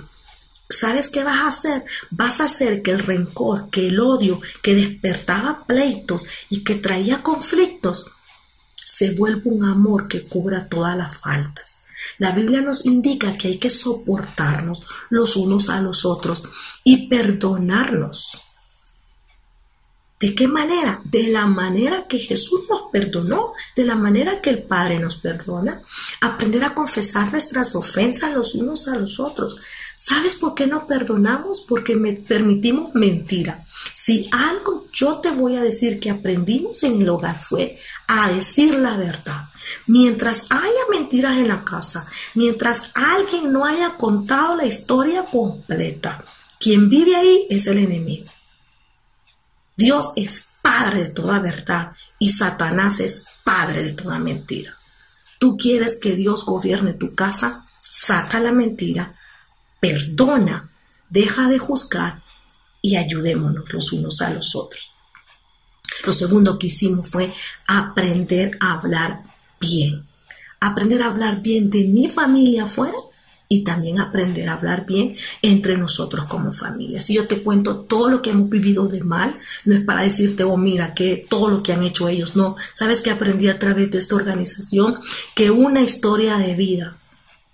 ¿sabes 0.68 1.10
qué 1.10 1.24
vas 1.24 1.40
a 1.40 1.48
hacer? 1.48 1.84
Vas 2.10 2.40
a 2.40 2.44
hacer 2.44 2.82
que 2.82 2.92
el 2.92 3.00
rencor, 3.00 3.70
que 3.70 3.88
el 3.88 4.00
odio, 4.00 4.40
que 4.62 4.74
despertaba 4.74 5.64
pleitos 5.66 6.26
y 6.48 6.64
que 6.64 6.76
traía 6.76 7.22
conflictos, 7.22 8.10
se 8.74 9.14
vuelva 9.14 9.42
un 9.44 9.64
amor 9.64 10.08
que 10.08 10.24
cubra 10.24 10.68
todas 10.68 10.96
las 10.96 11.16
faltas. 11.16 11.84
La 12.18 12.32
Biblia 12.32 12.60
nos 12.60 12.84
indica 12.86 13.36
que 13.36 13.48
hay 13.48 13.58
que 13.58 13.70
soportarnos 13.70 14.84
los 15.10 15.36
unos 15.36 15.68
a 15.68 15.80
los 15.80 16.04
otros 16.04 16.44
y 16.82 17.08
perdonarnos. 17.08 18.43
¿De 20.24 20.34
qué 20.34 20.48
manera? 20.48 21.02
De 21.04 21.24
la 21.24 21.44
manera 21.44 22.06
que 22.08 22.18
Jesús 22.18 22.62
nos 22.70 22.90
perdonó, 22.90 23.52
de 23.76 23.84
la 23.84 23.94
manera 23.94 24.40
que 24.40 24.48
el 24.48 24.62
Padre 24.62 24.98
nos 24.98 25.16
perdona. 25.16 25.82
Aprender 26.22 26.64
a 26.64 26.72
confesar 26.72 27.30
nuestras 27.30 27.76
ofensas 27.76 28.32
los 28.32 28.54
unos 28.54 28.88
a 28.88 28.96
los 28.96 29.20
otros. 29.20 29.58
¿Sabes 29.96 30.36
por 30.36 30.54
qué 30.54 30.66
no 30.66 30.86
perdonamos? 30.86 31.60
Porque 31.68 31.94
me 31.94 32.14
permitimos 32.14 32.94
mentira. 32.94 33.66
Si 33.92 34.26
algo 34.32 34.86
yo 34.90 35.18
te 35.18 35.30
voy 35.30 35.56
a 35.56 35.62
decir 35.62 36.00
que 36.00 36.08
aprendimos 36.08 36.82
en 36.84 37.02
el 37.02 37.08
hogar 37.10 37.38
fue 37.38 37.76
a 38.06 38.32
decir 38.32 38.76
la 38.76 38.96
verdad. 38.96 39.50
Mientras 39.86 40.46
haya 40.48 40.88
mentiras 40.90 41.36
en 41.36 41.48
la 41.48 41.62
casa, 41.64 42.08
mientras 42.32 42.90
alguien 42.94 43.52
no 43.52 43.66
haya 43.66 43.98
contado 43.98 44.56
la 44.56 44.64
historia 44.64 45.26
completa, 45.26 46.24
quien 46.58 46.88
vive 46.88 47.14
ahí 47.14 47.46
es 47.50 47.66
el 47.66 47.76
enemigo. 47.76 48.33
Dios 49.76 50.12
es 50.16 50.48
padre 50.62 51.04
de 51.04 51.10
toda 51.10 51.40
verdad 51.40 51.92
y 52.18 52.30
Satanás 52.30 53.00
es 53.00 53.26
padre 53.44 53.84
de 53.84 53.92
toda 53.92 54.18
mentira. 54.18 54.76
Tú 55.38 55.56
quieres 55.56 55.98
que 56.00 56.14
Dios 56.14 56.44
gobierne 56.44 56.94
tu 56.94 57.14
casa, 57.14 57.66
saca 57.80 58.40
la 58.40 58.52
mentira, 58.52 59.14
perdona, 59.80 60.70
deja 61.10 61.48
de 61.48 61.58
juzgar 61.58 62.22
y 62.80 62.96
ayudémonos 62.96 63.72
los 63.72 63.92
unos 63.92 64.20
a 64.22 64.30
los 64.30 64.54
otros. 64.54 64.90
Lo 66.04 66.12
segundo 66.12 66.58
que 66.58 66.68
hicimos 66.68 67.08
fue 67.08 67.32
aprender 67.66 68.56
a 68.60 68.74
hablar 68.74 69.20
bien. 69.60 70.06
Aprender 70.60 71.02
a 71.02 71.06
hablar 71.06 71.40
bien 71.40 71.70
de 71.70 71.84
mi 71.84 72.08
familia 72.08 72.64
afuera 72.64 72.96
y 73.48 73.62
también 73.62 74.00
aprender 74.00 74.48
a 74.48 74.54
hablar 74.54 74.86
bien 74.86 75.14
entre 75.42 75.76
nosotros 75.76 76.26
como 76.26 76.52
familia. 76.52 77.00
Si 77.00 77.14
yo 77.14 77.26
te 77.26 77.42
cuento 77.42 77.80
todo 77.80 78.08
lo 78.08 78.22
que 78.22 78.30
hemos 78.30 78.48
vivido 78.48 78.86
de 78.86 79.04
mal, 79.04 79.38
no 79.64 79.74
es 79.74 79.84
para 79.84 80.02
decirte, 80.02 80.44
oh, 80.44 80.56
mira, 80.56 80.94
que 80.94 81.26
todo 81.28 81.48
lo 81.48 81.62
que 81.62 81.72
han 81.72 81.82
hecho 81.82 82.08
ellos, 82.08 82.36
no. 82.36 82.56
Sabes 82.72 83.00
que 83.00 83.10
aprendí 83.10 83.48
a 83.48 83.58
través 83.58 83.90
de 83.90 83.98
esta 83.98 84.16
organización 84.16 84.96
que 85.34 85.50
una 85.50 85.82
historia 85.82 86.38
de 86.38 86.54
vida 86.54 86.96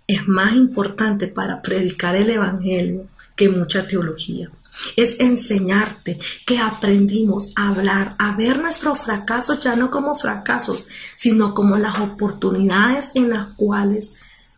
es 0.07 0.27
más 0.27 0.55
importante 0.55 1.27
para 1.29 1.63
predicar 1.63 2.17
el 2.17 2.31
Evangelio 2.31 3.07
que 3.37 3.49
mucha 3.49 3.87
teología. 3.87 4.51
Es 4.97 5.21
enseñarte 5.21 6.19
que 6.47 6.59
aprendimos 6.59 7.53
a 7.55 7.69
hablar, 7.69 8.15
a 8.19 8.37
ver 8.37 8.59
nuestros 8.59 8.99
fracasos 8.99 9.61
ya 9.61 9.77
no 9.77 9.91
como 9.91 10.17
fracasos, 10.17 10.87
sino 11.17 11.55
como 11.55 11.77
las 11.77 11.99
oportunidades 11.99 13.11
en 13.15 13.31
las 13.31 13.49
cuales 13.57 14.15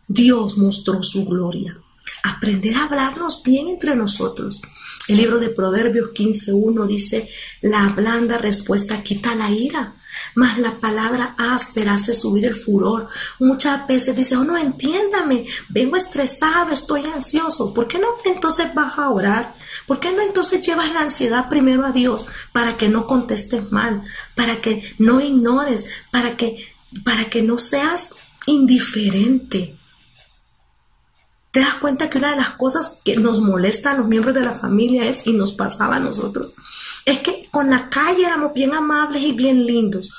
Dios 0.07 0.57
mostró 0.57 1.01
su 1.03 1.25
gloria. 1.25 1.77
Aprender 2.23 2.75
a 2.75 2.85
hablarnos 2.85 3.41
bien 3.43 3.67
entre 3.67 3.95
nosotros. 3.95 4.61
El 5.07 5.17
libro 5.17 5.39
de 5.39 5.49
Proverbios 5.49 6.11
15.1 6.11 6.87
dice, 6.87 7.29
la 7.61 7.89
blanda 7.89 8.37
respuesta 8.37 9.03
quita 9.03 9.35
la 9.35 9.51
ira, 9.51 9.95
mas 10.35 10.57
la 10.59 10.79
palabra 10.79 11.35
áspera 11.37 11.95
hace 11.95 12.13
subir 12.13 12.45
el 12.45 12.55
furor. 12.55 13.09
Muchas 13.39 13.85
veces 13.85 14.15
dice, 14.15 14.37
oh 14.37 14.45
no, 14.45 14.57
entiéndame, 14.57 15.45
vengo 15.67 15.97
estresado, 15.97 16.71
estoy 16.71 17.05
ansioso. 17.05 17.73
¿Por 17.73 17.87
qué 17.87 17.99
no 17.99 18.07
entonces 18.23 18.73
vas 18.73 18.97
a 18.97 19.09
orar? 19.09 19.55
¿Por 19.85 19.99
qué 19.99 20.13
no 20.13 20.21
entonces 20.21 20.65
llevas 20.65 20.93
la 20.93 21.01
ansiedad 21.01 21.49
primero 21.49 21.85
a 21.85 21.91
Dios 21.91 22.25
para 22.53 22.77
que 22.77 22.87
no 22.87 23.05
contestes 23.05 23.71
mal, 23.73 24.03
para 24.35 24.61
que 24.61 24.95
no 24.99 25.19
ignores, 25.19 25.85
para 26.11 26.37
que, 26.37 26.65
para 27.03 27.25
que 27.25 27.41
no 27.41 27.57
seas 27.57 28.11
indiferente? 28.45 29.75
¿Te 31.53 31.59
das 31.59 31.75
cuenta 31.75 32.09
que 32.09 32.17
una 32.17 32.31
de 32.31 32.37
las 32.37 32.55
cosas 32.55 32.97
que 33.05 33.15
nos 33.15 33.39
molesta 33.39 33.91
a 33.91 33.97
los 33.97 34.07
miembros 34.07 34.33
de 34.33 34.41
la 34.41 34.57
familia 34.57 35.07
es, 35.07 35.27
y 35.27 35.33
nos 35.33 35.53
pasaba 35.53 35.97
a 35.97 35.99
nosotros, 35.99 36.55
es 37.05 37.19
que 37.19 37.47
con 37.51 37.69
la 37.69 37.91
calle 37.91 38.25
éramos 38.25 38.53
bien 38.53 38.73
amables 38.73 39.21
y 39.21 39.33
bien 39.33 39.63
lindos. 39.63 40.11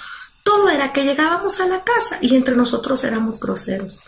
Todo 0.44 0.70
era 0.70 0.92
que 0.92 1.03
llegábamos 1.03 1.59
a 1.59 1.66
la 1.66 1.83
casa 1.83 2.18
y 2.20 2.37
entre 2.37 2.55
nosotros 2.55 3.03
éramos 3.03 3.40
groseros. 3.40 4.05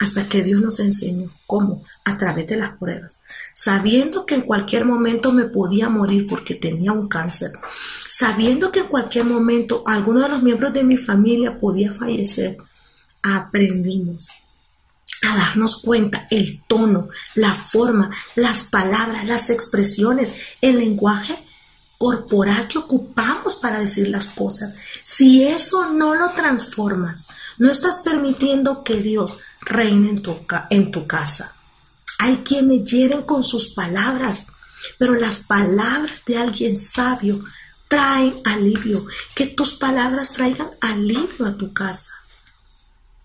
Hasta 0.00 0.28
que 0.28 0.42
Dios 0.42 0.60
nos 0.60 0.80
enseñó 0.80 1.30
cómo, 1.46 1.84
a 2.04 2.18
través 2.18 2.48
de 2.48 2.56
las 2.56 2.76
pruebas, 2.76 3.20
sabiendo 3.54 4.26
que 4.26 4.34
en 4.34 4.42
cualquier 4.42 4.86
momento 4.86 5.30
me 5.30 5.44
podía 5.44 5.88
morir 5.88 6.26
porque 6.26 6.56
tenía 6.56 6.90
un 6.90 7.06
cáncer, 7.06 7.52
sabiendo 8.08 8.72
que 8.72 8.80
en 8.80 8.88
cualquier 8.88 9.24
momento 9.24 9.84
alguno 9.86 10.20
de 10.20 10.30
los 10.30 10.42
miembros 10.42 10.72
de 10.72 10.82
mi 10.82 10.96
familia 10.96 11.60
podía 11.60 11.92
fallecer, 11.92 12.56
aprendimos 13.22 14.28
a 15.22 15.36
darnos 15.36 15.82
cuenta 15.82 16.26
el 16.30 16.62
tono, 16.66 17.08
la 17.34 17.54
forma, 17.54 18.10
las 18.34 18.64
palabras, 18.64 19.24
las 19.26 19.50
expresiones, 19.50 20.32
el 20.60 20.78
lenguaje 20.78 21.36
corporal 21.98 22.68
que 22.68 22.78
ocupamos 22.78 23.56
para 23.56 23.80
decir 23.80 24.08
las 24.08 24.26
cosas. 24.26 24.74
Si 25.02 25.44
eso 25.44 25.90
no 25.92 26.14
lo 26.14 26.30
transformas, 26.32 27.28
no 27.58 27.70
estás 27.70 28.02
permitiendo 28.04 28.84
que 28.84 28.96
Dios 28.96 29.38
reine 29.60 30.10
en 30.10 30.22
tu, 30.22 30.38
en 30.70 30.90
tu 30.90 31.06
casa. 31.06 31.54
Hay 32.18 32.38
quienes 32.38 32.84
hieren 32.84 33.22
con 33.22 33.42
sus 33.42 33.68
palabras, 33.68 34.46
pero 34.98 35.14
las 35.14 35.38
palabras 35.38 36.22
de 36.26 36.38
alguien 36.38 36.76
sabio 36.76 37.42
traen 37.88 38.40
alivio. 38.44 39.06
Que 39.34 39.46
tus 39.46 39.74
palabras 39.74 40.32
traigan 40.32 40.70
alivio 40.80 41.46
a 41.46 41.56
tu 41.56 41.72
casa. 41.72 42.12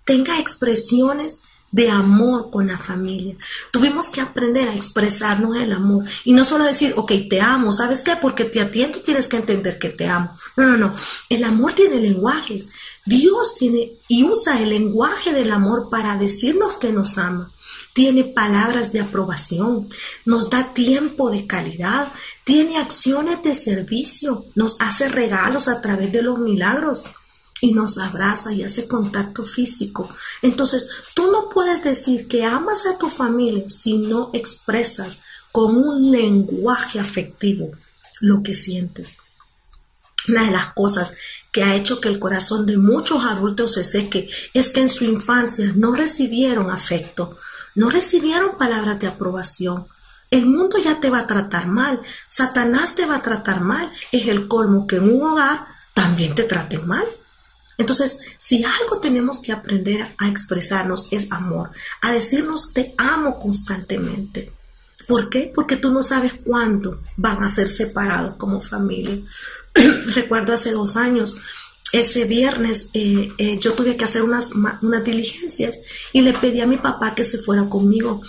Tenga 0.06 0.40
expresiones 0.40 1.42
de 1.72 1.90
amor 1.90 2.52
con 2.52 2.68
la 2.68 2.78
familia. 2.78 3.36
Tuvimos 3.72 4.10
que 4.10 4.22
aprender 4.22 4.68
a 4.68 4.76
expresarnos 4.76 5.58
el 5.58 5.72
amor 5.72 6.06
y 6.26 6.34
no 6.34 6.44
solo 6.44 6.66
decir, 6.66 6.94
ok, 6.98 7.14
te 7.30 7.42
amo, 7.42 7.72
¿sabes 7.72 8.04
qué? 8.04 8.16
Porque 8.22 8.46
te 8.46 8.62
atiendo 8.62 9.00
tienes 9.00 9.28
que 9.28 9.38
entender 9.38 9.80
que 9.80 9.90
te 9.90 10.08
amo. 10.08 10.36
No, 10.58 10.66
no, 10.66 10.78
no. 10.78 10.96
El 11.30 11.44
amor 11.44 11.74
tiene 11.74 11.98
lenguajes. 11.98 12.68
Dios 13.06 13.56
tiene 13.58 13.94
y 14.08 14.24
usa 14.24 14.62
el 14.62 14.70
lenguaje 14.70 15.34
del 15.34 15.52
amor 15.52 15.90
para 15.90 16.18
decirnos 16.18 16.78
que 16.78 16.92
nos 16.92 17.18
ama. 17.18 17.52
Tiene 17.94 18.24
palabras 18.24 18.94
de 18.94 19.02
aprobación, 19.02 19.90
nos 20.24 20.50
da 20.50 20.74
tiempo 20.74 21.30
de 21.30 21.46
calidad, 21.46 22.08
tiene 22.46 22.78
acciones 22.78 23.44
de 23.44 23.54
servicio, 23.54 24.46
nos 24.56 24.78
hace 24.80 25.10
regalos 25.10 25.68
a 25.68 25.82
través 25.82 26.10
de 26.14 26.22
los 26.22 26.40
milagros 26.40 27.04
y 27.62 27.74
nos 27.74 27.98
abraza 28.00 28.52
y 28.52 28.64
hace 28.64 28.88
contacto 28.88 29.46
físico. 29.46 30.10
Entonces, 30.42 30.90
tú 31.14 31.32
no 31.32 31.48
puedes 31.48 31.84
decir 31.84 32.28
que 32.28 32.44
amas 32.44 32.86
a 32.88 32.98
tu 32.98 33.10
familia 33.10 33.70
si 33.70 33.98
no 33.98 34.32
expresas 34.34 35.20
con 35.52 35.78
un 35.78 36.12
lenguaje 36.12 37.00
afectivo 37.00 37.72
lo 38.20 38.42
que 38.44 38.56
sientes. 38.56 39.18
Una 40.28 40.46
de 40.46 40.52
las 40.52 40.74
cosas 40.74 41.12
que 41.52 41.64
ha 41.64 41.76
hecho 41.76 42.00
que 42.00 42.10
el 42.10 42.20
corazón 42.20 42.66
de 42.66 42.78
muchos 42.78 43.24
adultos 43.24 43.74
se 43.74 43.84
seque 43.84 44.30
es 44.54 44.70
que 44.70 44.82
en 44.82 44.90
su 44.90 45.06
infancia 45.06 45.72
no 45.76 45.94
recibieron 45.94 46.70
afecto, 46.70 47.38
no 47.76 47.90
recibieron 47.90 48.58
palabras 48.58 49.00
de 49.00 49.08
aprobación. 49.08 49.88
El 50.30 50.46
mundo 50.46 50.78
ya 50.78 51.00
te 51.00 51.10
va 51.10 51.20
a 51.20 51.28
tratar 51.28 51.68
mal, 51.68 52.00
Satanás 52.28 52.96
te 52.96 53.06
va 53.06 53.18
a 53.18 53.22
tratar 53.22 53.62
mal. 53.62 53.92
Es 54.12 54.28
el 54.28 54.48
colmo 54.48 54.88
que 54.88 54.98
en 54.98 55.10
un 55.10 55.24
hogar 55.24 55.68
también 55.94 56.34
te 56.36 56.44
traten 56.44 56.88
mal. 56.88 57.06
Entonces, 57.82 58.20
si 58.38 58.64
algo 58.64 59.00
tenemos 59.00 59.40
que 59.40 59.52
aprender 59.52 60.08
a 60.20 60.30
expresarnos 60.30 61.08
es 61.12 61.32
amor, 61.32 61.72
a 62.02 62.14
decirnos 62.14 62.74
te 62.74 62.94
amo 62.96 63.40
constantemente. 63.40 64.54
¿Por 65.08 65.30
qué? 65.30 65.52
Porque 65.54 65.78
tú 65.78 65.92
no 65.92 66.04
sabes 66.04 66.34
cuándo 66.46 67.02
van 67.18 67.44
a 67.44 67.50
ser 67.50 67.68
separados 67.68 68.36
como 68.36 68.62
familia. 68.62 69.18
Recuerdo 70.14 70.54
hace 70.54 70.72
dos 70.72 70.96
años, 70.96 71.36
ese 71.92 72.26
viernes 72.26 72.90
eh, 72.94 73.34
eh, 73.40 73.58
yo 73.60 73.74
tuve 73.74 73.98
que 73.98 74.06
hacer 74.06 74.22
unas, 74.22 74.52
unas 74.52 75.04
diligencias 75.04 75.76
y 76.14 76.22
le 76.22 76.34
pedí 76.34 76.62
a 76.62 76.68
mi 76.68 76.78
papá 76.78 77.16
que 77.16 77.24
se 77.24 77.40
fuera 77.40 77.68
conmigo. 77.68 78.22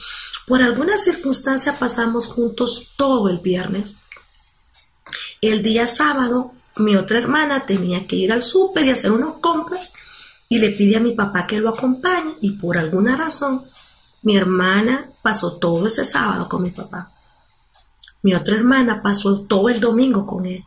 Por 0.46 0.62
alguna 0.62 0.96
circunstancia 0.96 1.78
pasamos 1.78 2.26
juntos 2.26 2.94
todo 2.96 3.28
el 3.28 3.38
viernes. 3.40 3.96
El 5.42 5.62
día 5.62 5.86
sábado 5.86 6.54
mi 6.76 6.96
otra 6.96 7.18
hermana 7.18 7.66
tenía 7.66 8.06
que 8.06 8.16
ir 8.16 8.32
al 8.32 8.42
súper 8.42 8.85
y 8.85 8.90
hacer 8.90 9.12
unas 9.12 9.35
compras 9.40 9.92
y 10.48 10.58
le 10.58 10.70
pide 10.70 10.96
a 10.96 11.00
mi 11.00 11.12
papá 11.12 11.46
que 11.46 11.61
lo 11.61 11.70
acompañe 11.70 12.35
y 12.40 12.52
por 12.52 12.78
alguna 12.78 13.16
razón 13.16 13.64
mi 14.22 14.37
hermana 14.37 15.08
pasó 15.22 15.58
todo 15.58 15.87
ese 15.87 16.04
sábado 16.04 16.48
con 16.48 16.62
mi 16.62 16.70
papá. 16.70 17.11
Mi 18.22 18.35
otra 18.35 18.56
hermana 18.56 19.02
pasó 19.02 19.42
todo 19.42 19.68
el 19.68 19.80
domingo 19.80 20.26
con 20.26 20.46
él. 20.46 20.64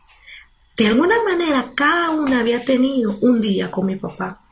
De 0.76 0.88
alguna 0.88 1.16
manera 1.24 1.72
cada 1.74 2.10
una 2.10 2.40
había 2.40 2.64
tenido 2.64 3.16
un 3.20 3.40
día 3.40 3.70
con 3.70 3.86
mi 3.86 3.96
papá. 3.96 4.42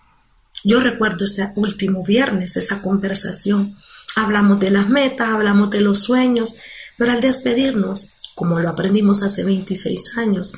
Yo 0.62 0.80
recuerdo 0.80 1.26
ese 1.26 1.52
último 1.56 2.02
viernes, 2.02 2.56
esa 2.56 2.80
conversación. 2.80 3.76
Hablamos 4.16 4.58
de 4.60 4.70
las 4.70 4.88
metas, 4.88 5.28
hablamos 5.28 5.68
de 5.70 5.82
los 5.82 5.98
sueños, 5.98 6.56
pero 6.96 7.12
al 7.12 7.20
despedirnos, 7.20 8.12
como 8.34 8.58
lo 8.60 8.70
aprendimos 8.70 9.22
hace 9.22 9.44
26 9.44 10.16
años, 10.16 10.52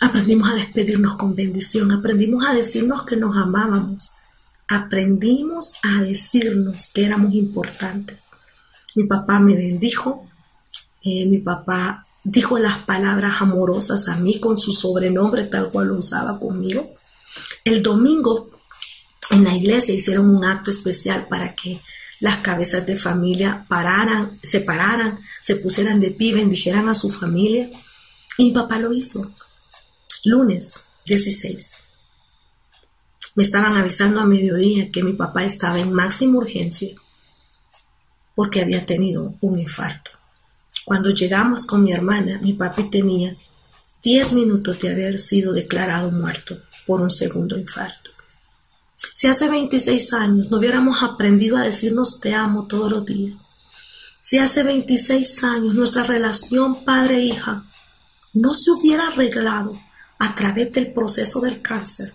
aprendimos 0.00 0.50
a 0.50 0.54
despedirnos 0.54 1.16
con 1.16 1.34
bendición, 1.34 1.92
aprendimos 1.92 2.46
a 2.46 2.54
decirnos 2.54 3.04
que 3.04 3.16
nos 3.16 3.36
amábamos, 3.36 4.12
aprendimos 4.68 5.72
a 5.82 6.02
decirnos 6.02 6.90
que 6.92 7.04
éramos 7.04 7.34
importantes. 7.34 8.22
Mi 8.96 9.04
papá 9.04 9.38
me 9.40 9.54
bendijo, 9.54 10.26
eh, 11.02 11.26
mi 11.26 11.38
papá 11.38 12.06
dijo 12.24 12.58
las 12.58 12.78
palabras 12.78 13.40
amorosas 13.40 14.08
a 14.08 14.16
mí 14.16 14.40
con 14.40 14.58
su 14.58 14.72
sobrenombre 14.72 15.44
tal 15.44 15.70
cual 15.70 15.88
lo 15.88 15.96
usaba 15.96 16.38
conmigo. 16.38 16.94
El 17.64 17.82
domingo 17.82 18.50
en 19.30 19.44
la 19.44 19.54
iglesia 19.54 19.94
hicieron 19.94 20.30
un 20.30 20.44
acto 20.44 20.70
especial 20.70 21.26
para 21.28 21.54
que 21.54 21.80
las 22.20 22.38
cabezas 22.38 22.86
de 22.86 22.96
familia 22.96 23.64
pararan, 23.68 24.38
se 24.42 24.60
pararan, 24.60 25.18
se 25.40 25.56
pusieran 25.56 26.00
de 26.00 26.10
pie, 26.10 26.34
bendijeran 26.34 26.88
a 26.88 26.94
su 26.94 27.10
familia. 27.10 27.70
Y 28.36 28.44
mi 28.44 28.50
papá 28.52 28.78
lo 28.78 28.92
hizo. 28.92 29.34
Lunes 30.24 30.74
16. 31.06 31.70
Me 33.36 33.42
estaban 33.42 33.76
avisando 33.76 34.20
a 34.20 34.26
mediodía 34.26 34.90
que 34.90 35.02
mi 35.02 35.14
papá 35.14 35.44
estaba 35.44 35.78
en 35.78 35.92
máxima 35.92 36.38
urgencia 36.38 36.94
porque 38.34 38.60
había 38.60 38.84
tenido 38.84 39.34
un 39.40 39.58
infarto. 39.58 40.10
Cuando 40.84 41.10
llegamos 41.10 41.64
con 41.64 41.84
mi 41.84 41.92
hermana, 41.92 42.38
mi 42.42 42.52
papi 42.52 42.90
tenía 42.90 43.34
10 44.02 44.32
minutos 44.34 44.78
de 44.80 44.90
haber 44.90 45.18
sido 45.18 45.54
declarado 45.54 46.10
muerto 46.10 46.60
por 46.86 47.00
un 47.00 47.10
segundo 47.10 47.56
infarto. 47.56 48.10
Si 49.14 49.26
hace 49.26 49.48
26 49.48 50.12
años 50.12 50.50
no 50.50 50.58
hubiéramos 50.58 51.02
aprendido 51.02 51.56
a 51.56 51.62
decirnos 51.62 52.20
te 52.20 52.34
amo 52.34 52.66
todos 52.66 52.92
los 52.92 53.06
días, 53.06 53.38
si 54.20 54.36
hace 54.38 54.62
26 54.62 55.44
años 55.44 55.74
nuestra 55.74 56.04
relación 56.04 56.84
padre-hija 56.84 57.64
no 58.34 58.52
se 58.52 58.70
hubiera 58.70 59.08
arreglado 59.08 59.80
a 60.20 60.34
través 60.34 60.72
del 60.72 60.92
proceso 60.92 61.40
del 61.40 61.60
cáncer, 61.60 62.14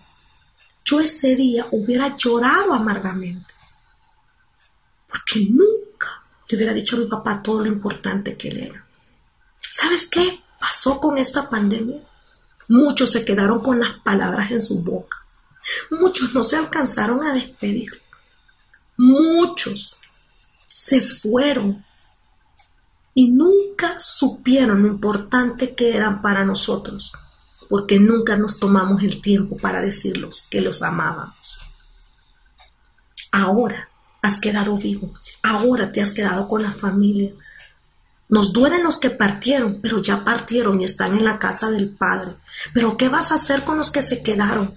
yo 0.84 1.00
ese 1.00 1.34
día 1.34 1.66
hubiera 1.72 2.16
llorado 2.16 2.72
amargamente. 2.72 3.52
Porque 5.08 5.46
nunca 5.50 6.22
le 6.48 6.56
hubiera 6.56 6.72
dicho 6.72 6.96
a 6.96 7.00
mi 7.00 7.06
papá 7.06 7.42
todo 7.42 7.60
lo 7.60 7.66
importante 7.66 8.36
que 8.36 8.48
él 8.48 8.58
era. 8.58 8.86
¿Sabes 9.58 10.06
qué 10.06 10.40
pasó 10.58 11.00
con 11.00 11.18
esta 11.18 11.50
pandemia? 11.50 12.00
Muchos 12.68 13.10
se 13.10 13.24
quedaron 13.24 13.60
con 13.60 13.80
las 13.80 13.92
palabras 14.04 14.52
en 14.52 14.62
su 14.62 14.82
boca. 14.84 15.18
Muchos 15.90 16.32
no 16.32 16.44
se 16.44 16.56
alcanzaron 16.56 17.26
a 17.26 17.34
despedir. 17.34 17.90
Muchos 18.96 20.00
se 20.64 21.00
fueron 21.00 21.84
y 23.14 23.30
nunca 23.30 23.98
supieron 23.98 24.82
lo 24.82 24.88
importante 24.88 25.74
que 25.74 25.96
eran 25.96 26.22
para 26.22 26.44
nosotros, 26.44 27.12
porque 27.68 27.98
nunca 27.98 28.36
nos 28.36 28.58
tomamos 28.58 29.02
el 29.02 29.20
tiempo 29.20 29.56
para 29.56 29.80
decirlos 29.80 30.46
que 30.50 30.60
los 30.60 30.82
amábamos. 30.82 31.58
Ahora 33.32 33.88
has 34.22 34.40
quedado 34.40 34.76
vivo, 34.76 35.12
ahora 35.42 35.92
te 35.92 36.00
has 36.00 36.12
quedado 36.12 36.48
con 36.48 36.62
la 36.62 36.72
familia. 36.72 37.32
Nos 38.28 38.52
duelen 38.52 38.82
los 38.82 38.98
que 38.98 39.10
partieron, 39.10 39.80
pero 39.80 40.02
ya 40.02 40.24
partieron 40.24 40.80
y 40.80 40.84
están 40.84 41.16
en 41.16 41.24
la 41.24 41.38
casa 41.38 41.70
del 41.70 41.90
Padre. 41.90 42.34
Pero 42.74 42.96
¿qué 42.96 43.08
vas 43.08 43.30
a 43.30 43.36
hacer 43.36 43.62
con 43.62 43.78
los 43.78 43.90
que 43.90 44.02
se 44.02 44.22
quedaron? 44.22 44.76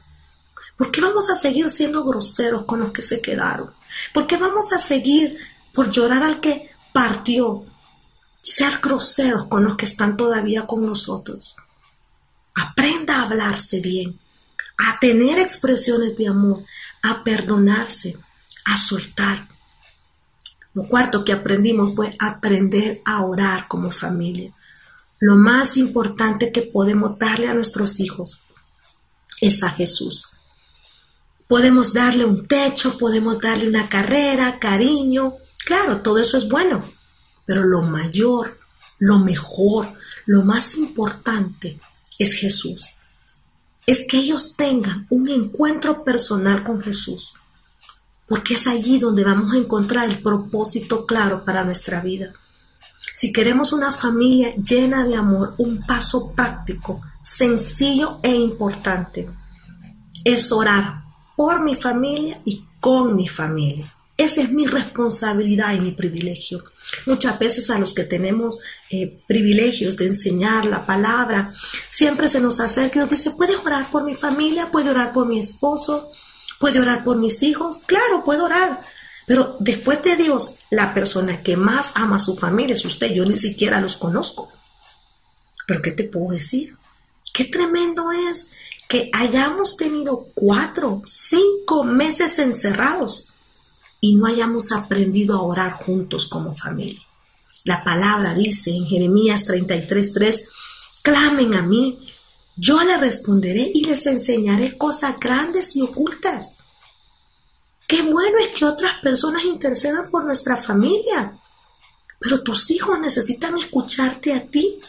¿Por 0.78 0.92
qué 0.92 1.02
vamos 1.02 1.30
a 1.30 1.36
seguir 1.36 1.70
siendo 1.70 2.06
groseros 2.06 2.64
con 2.66 2.80
los 2.80 2.92
que 2.92 3.02
se 3.02 3.22
quedaron? 3.22 3.72
¿Por 4.14 4.28
qué 4.28 4.38
vamos 4.38 4.72
a 4.72 4.78
seguir 4.78 5.38
por 5.74 5.90
llorar 5.92 6.24
al 6.24 6.40
que 6.40 6.70
partió? 6.94 7.66
Ser 8.44 8.80
groseros 8.82 9.48
con 9.48 9.64
los 9.64 9.76
que 9.76 9.86
están 9.86 10.16
todavía 10.16 10.68
con 10.68 10.86
nosotros. 10.86 11.56
Aprenda 12.60 13.18
a 13.18 13.24
hablarse 13.24 13.80
bien, 13.80 14.20
a 14.78 15.00
tener 15.00 15.40
expresiones 15.40 16.18
de 16.18 16.28
amor, 16.28 16.64
a 17.02 17.24
perdonarse, 17.24 18.18
a 18.66 18.78
soltar. 18.78 19.48
Lo 20.74 20.84
cuarto 20.84 21.24
que 21.24 21.34
aprendimos 21.34 21.96
fue 21.96 22.16
aprender 22.20 23.02
a 23.06 23.24
orar 23.24 23.68
como 23.68 23.92
familia. 23.92 24.54
Lo 25.20 25.36
más 25.36 25.78
importante 25.78 26.52
que 26.52 26.62
podemos 26.62 27.18
darle 27.18 27.48
a 27.48 27.54
nuestros 27.54 28.00
hijos 28.00 28.42
es 29.42 29.64
a 29.64 29.70
Jesús. 29.70 30.36
Podemos 31.48 31.94
darle 31.94 32.26
un 32.26 32.46
techo, 32.46 32.98
podemos 32.98 33.40
darle 33.40 33.68
una 33.68 33.90
carrera, 33.90 34.60
cariño. 34.60 35.36
Claro, 35.66 36.02
todo 36.02 36.20
eso 36.20 36.38
es 36.38 36.48
bueno, 36.48 36.84
pero 37.46 37.64
lo 37.64 37.82
mayor, 37.82 38.60
lo 39.00 39.20
mejor, 39.20 39.94
lo 40.26 40.44
más 40.44 40.76
importante 40.76 41.80
es 42.20 42.36
Jesús. 42.36 42.86
Es 43.88 44.06
que 44.08 44.18
ellos 44.18 44.56
tengan 44.56 45.08
un 45.10 45.28
encuentro 45.30 46.04
personal 46.04 46.64
con 46.64 46.80
Jesús 46.80 47.40
porque 48.30 48.54
es 48.54 48.68
allí 48.68 49.00
donde 49.00 49.24
vamos 49.24 49.54
a 49.54 49.58
encontrar 49.58 50.08
el 50.08 50.20
propósito 50.20 51.06
claro 51.08 51.44
para 51.44 51.66
nuestra 51.66 52.00
vida. 52.00 52.32
Si 53.12 53.34
queremos 53.34 53.74
una 53.74 53.92
familia 53.92 54.56
llena 54.56 55.04
de 55.04 55.16
amor, 55.16 55.56
un 55.58 55.80
paso 55.86 56.32
práctico, 56.32 57.02
sencillo 57.24 58.20
e 58.22 58.32
importante 58.32 59.28
es 60.24 60.52
orar 60.52 61.02
por 61.36 61.64
mi 61.64 61.74
familia 61.74 62.40
y 62.46 62.64
con 62.80 63.16
mi 63.16 63.28
familia. 63.28 63.92
Esa 64.20 64.42
es 64.42 64.52
mi 64.52 64.68
responsabilidad 64.68 65.74
y 65.76 65.80
mi 65.80 65.92
privilegio. 65.92 66.66
Muchas 67.06 67.40
veces 67.40 67.70
a 67.70 67.80
los 67.80 67.94
que 67.94 68.04
tenemos 68.04 68.60
eh, 68.90 69.18
privilegios 69.26 69.96
de 69.96 70.08
enseñar 70.08 70.66
la 70.66 70.86
palabra, 70.86 71.54
siempre 71.88 72.28
se 72.28 72.42
nos 72.42 72.60
acerca 72.60 72.98
y 72.98 73.00
nos 73.00 73.10
dice, 73.10 73.32
¿puedes 73.32 73.56
orar 73.60 73.90
por 73.90 74.04
mi 74.04 74.16
familia? 74.16 74.72
¿Puede 74.72 74.90
orar 74.90 75.14
por 75.14 75.26
mi 75.26 75.40
esposo? 75.40 76.12
¿Puede 76.60 76.82
orar 76.82 77.06
por 77.06 77.16
mis 77.16 77.42
hijos? 77.44 77.78
Claro, 77.86 78.26
puedo 78.26 78.44
orar. 78.44 78.82
Pero 79.26 79.56
después 79.62 80.04
de 80.04 80.18
Dios, 80.18 80.56
la 80.70 80.94
persona 80.94 81.42
que 81.42 81.56
más 81.56 81.94
ama 81.96 82.18
a 82.18 82.20
su 82.20 82.36
familia 82.36 82.74
es 82.74 82.84
usted. 82.84 83.14
Yo 83.14 83.24
ni 83.24 83.38
siquiera 83.38 83.80
los 83.80 83.96
conozco. 83.96 84.52
Pero 85.66 85.82
¿qué 85.82 85.94
te 85.94 86.04
puedo 86.04 86.34
decir? 86.34 86.76
Qué 87.32 87.46
tremendo 87.46 88.12
es 88.12 88.52
que 88.90 89.10
hayamos 89.14 89.78
tenido 89.78 90.28
cuatro, 90.34 91.04
cinco 91.06 91.86
meses 91.86 92.38
encerrados 92.38 93.39
y 94.02 94.16
no 94.16 94.28
hayamos 94.28 94.72
aprendido 94.72 95.38
a 95.38 95.42
orar 95.42 95.74
juntos 95.74 96.28
como 96.28 96.56
familia. 96.56 97.02
La 97.66 97.84
palabra 97.84 98.34
dice 98.34 98.72
en 98.72 98.86
Jeremías 98.86 99.46
33:3, 99.46 100.48
clamen 101.02 101.54
a 101.54 101.62
mí 101.62 102.00
yo 102.56 102.84
le 102.84 102.98
responderé 102.98 103.72
y 103.74 103.86
les 103.86 104.06
enseñaré 104.06 104.78
cosas 104.78 105.18
grandes 105.20 105.76
y 105.76 105.82
ocultas. 105.82 106.58
Qué 107.88 108.02
bueno 108.02 108.38
es 108.38 108.50
que 108.50 108.66
otras 108.66 109.00
personas 109.02 109.46
intercedan 109.46 110.12
por 110.12 110.26
nuestra 110.26 110.58
familia, 110.58 111.40
pero 112.20 112.44
tus 112.44 112.70
hijos 112.70 113.00
necesitan 113.00 113.58
escucharte 113.58 114.34
a 114.34 114.46
ti, 114.46 114.80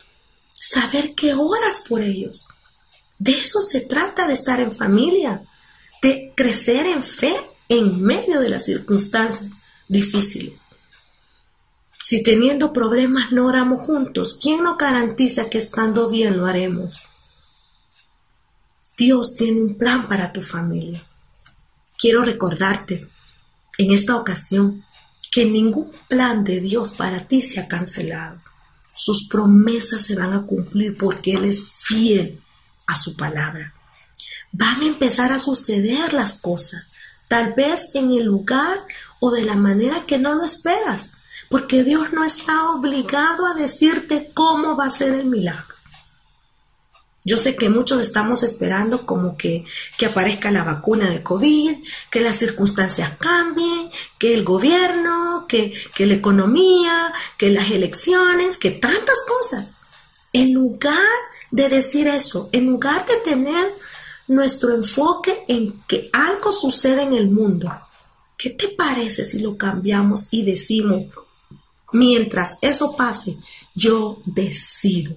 saber 0.53 1.15
que 1.15 1.33
oras 1.33 1.85
por 1.89 2.03
ellos. 2.03 2.49
De 3.19 3.33
eso 3.33 3.63
se 3.63 3.83
trata 3.83 4.27
de 4.27 4.33
estar 4.33 4.59
en 4.61 4.75
familia, 4.75 5.47
de 6.03 6.33
crecer 6.37 6.87
en 6.87 7.03
fe 7.05 7.50
en 7.71 8.03
medio 8.03 8.41
de 8.41 8.51
las 8.51 8.65
circunstancias 8.65 9.53
difíciles. 9.89 10.63
Si 12.03 12.23
teniendo 12.25 12.73
problemas 12.73 13.31
no 13.31 13.47
oramos 13.47 13.83
juntos, 13.83 14.39
¿quién 14.43 14.65
nos 14.65 14.77
garantiza 14.77 15.49
que 15.49 15.59
estando 15.59 16.11
bien 16.11 16.37
lo 16.37 16.47
haremos? 16.47 17.07
Dios 18.99 19.37
tiene 19.37 19.63
un 19.63 19.79
plan 19.79 20.09
para 20.09 20.33
tu 20.33 20.43
familia. 20.43 21.01
Quiero 21.97 22.23
recordarte 22.23 23.07
en 23.79 23.93
esta 23.93 24.17
ocasión 24.17 24.85
que 25.31 25.45
ningún 25.45 25.93
plan 26.09 26.43
de 26.43 26.61
Dios 26.61 26.91
para 26.91 27.29
ti 27.29 27.41
se 27.41 27.61
ha 27.61 27.69
cancelado. 27.69 28.43
Sus 28.95 29.29
promesas 29.29 30.03
se 30.03 30.17
van 30.17 30.33
a 30.33 30.45
cumplir 30.45 30.99
porque 30.99 31.35
Él 31.35 31.45
es 31.45 31.63
fiel 31.63 32.41
a 32.87 32.97
su 32.97 33.17
palabra. 33.17 33.75
van 34.53 34.81
a 34.83 34.87
empezar 34.87 35.31
a 35.31 35.39
suceder 35.39 36.13
las 36.13 36.41
cosas, 36.41 36.89
tal 37.31 37.55
vez 37.55 37.91
en 37.95 38.11
el 38.11 38.25
lugar 38.25 38.77
o 39.21 39.31
de 39.31 39.45
la 39.45 39.55
manera 39.55 40.03
que 40.05 40.19
no 40.19 40.35
lo 40.35 40.45
esperas, 40.45 41.13
porque 41.49 41.85
Dios 41.85 42.13
no 42.13 42.25
está 42.25 42.73
obligado 42.73 43.47
a 43.47 43.55
decirte 43.55 44.33
cómo 44.35 44.77
va 44.77 44.87
a 44.87 44.91
ser 44.91 45.15
el 45.15 45.27
milagro. 45.27 45.77
Yo 47.25 47.39
sé 47.39 47.55
que 47.55 47.69
muchos 47.69 48.01
estamos 48.01 48.43
esperando 48.43 49.07
como 49.07 49.37
que, 49.37 49.65
que, 49.97 50.07
aparezca 50.07 50.51
la 50.51 50.65
vacuna 50.65 51.09
de 51.09 51.23
COVID, 51.23 51.77
que 52.11 52.21
las 52.21 52.35
circunstancias 52.37 53.13
cambien, 53.21 53.91
que 54.19 54.35
el 54.35 54.43
gobierno, 54.43 55.47
que, 55.49 55.73
que 55.95 56.07
la 56.07 56.15
economía, 56.15 57.13
que 57.39 57.51
las 57.51 57.71
elecciones, 57.71 58.59
que 58.59 58.73
tantas 58.73 59.21
cosas. 59.29 59.75
En 60.33 60.53
lugar 60.53 60.99
de 61.53 61.69
decir 61.69 62.09
eso, 62.09 62.49
en 62.51 62.67
lugar 62.67 63.07
de 63.07 63.19
tener 63.19 63.73
nuestro 64.31 64.75
enfoque 64.75 65.45
en 65.49 65.83
que 65.87 66.11
algo 66.13 66.53
sucede 66.53 67.03
en 67.03 67.15
el 67.15 67.31
mundo, 67.31 67.71
¿qué 68.37 68.51
te 68.51 68.69
parece 68.69 69.25
si 69.25 69.39
lo 69.41 69.57
cambiamos 69.57 70.29
y 70.31 70.45
decimos, 70.45 71.07
mientras 71.93 72.59
eso 72.63 72.97
pase, 72.97 73.39
yo 73.75 74.23
decido? 74.25 75.15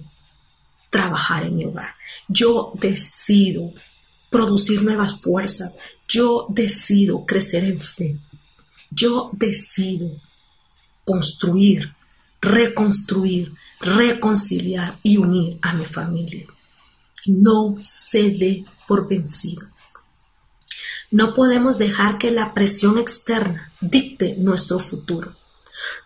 trabajar 0.94 1.42
en 1.44 1.56
mi 1.56 1.64
hogar. 1.64 1.92
Yo 2.28 2.70
decido 2.74 3.72
producir 4.30 4.80
nuevas 4.84 5.20
fuerzas. 5.20 5.74
Yo 6.06 6.46
decido 6.48 7.26
crecer 7.26 7.64
en 7.64 7.80
fe. 7.80 8.16
Yo 8.92 9.30
decido 9.32 10.08
construir, 11.04 11.92
reconstruir, 12.40 13.52
reconciliar 13.80 14.96
y 15.02 15.16
unir 15.16 15.58
a 15.62 15.72
mi 15.74 15.84
familia. 15.84 16.46
No 17.26 17.76
se 17.82 18.30
dé 18.30 18.64
por 18.86 19.08
vencido. 19.08 19.66
No 21.10 21.34
podemos 21.34 21.78
dejar 21.78 22.18
que 22.18 22.30
la 22.30 22.54
presión 22.54 22.98
externa 22.98 23.70
dicte 23.80 24.36
nuestro 24.36 24.78
futuro. 24.78 25.34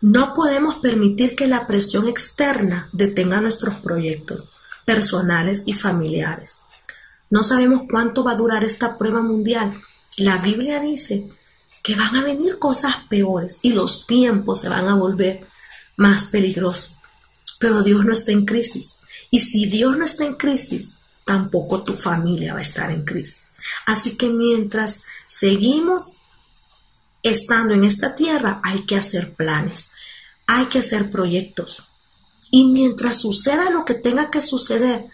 No 0.01 0.35
podemos 0.35 0.77
permitir 0.77 1.35
que 1.35 1.47
la 1.47 1.67
presión 1.67 2.09
externa 2.09 2.89
detenga 2.93 3.41
nuestros 3.41 3.77
proyectos 3.77 4.51
personales 4.85 5.65
y 5.67 5.73
familiares. 5.73 6.61
No 7.31 7.43
sabemos 7.43 7.83
cuánto 7.91 8.25
va 8.25 8.33
a 8.33 8.37
durar 8.37 8.65
esta 8.65 8.97
prueba 8.97 9.23
mundial. 9.23 9.73
La 10.17 10.39
Biblia 10.39 10.81
dice 10.81 11.29
que 11.83 11.95
van 11.95 12.17
a 12.17 12.25
venir 12.25 12.59
cosas 12.59 12.97
peores 13.09 13.59
y 13.63 13.73
los 13.73 14.07
tiempos 14.07 14.61
se 14.61 14.69
van 14.69 14.89
a 14.89 14.95
volver 14.95 15.47
más 15.97 16.25
peligrosos. 16.25 16.97
Pero 17.59 17.83
Dios 17.83 18.05
no 18.05 18.13
está 18.13 18.33
en 18.33 18.47
crisis. 18.47 19.01
Y 19.31 19.41
si 19.41 19.67
Dios 19.67 19.97
no 19.97 20.05
está 20.05 20.25
en 20.25 20.35
crisis, 20.35 20.98
tampoco 21.29 21.83
tu 21.83 21.93
familia 21.93 22.55
va 22.55 22.61
a 22.61 22.63
estar 22.63 22.91
en 22.91 23.05
crisis. 23.05 23.43
Así 23.85 24.17
que 24.17 24.31
mientras 24.31 25.03
seguimos 25.27 26.15
estando 27.23 27.75
en 27.75 27.85
esta 27.85 28.15
tierra, 28.15 28.63
hay 28.65 28.87
que 28.87 28.97
hacer 28.97 29.35
planes, 29.35 29.91
hay 30.47 30.65
que 30.67 30.79
hacer 30.79 31.11
proyectos, 31.11 31.91
y 32.51 32.69
mientras 32.69 33.19
suceda 33.19 33.69
lo 33.69 33.85
que 33.85 33.93
tenga 33.93 34.31
que 34.31 34.41
suceder, 34.41 35.05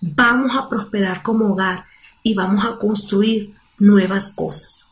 vamos 0.00 0.56
a 0.56 0.66
prosperar 0.66 1.22
como 1.22 1.52
hogar 1.52 1.84
y 2.22 2.32
vamos 2.32 2.64
a 2.64 2.78
construir 2.78 3.54
nuevas 3.78 4.28
cosas. 4.28 4.86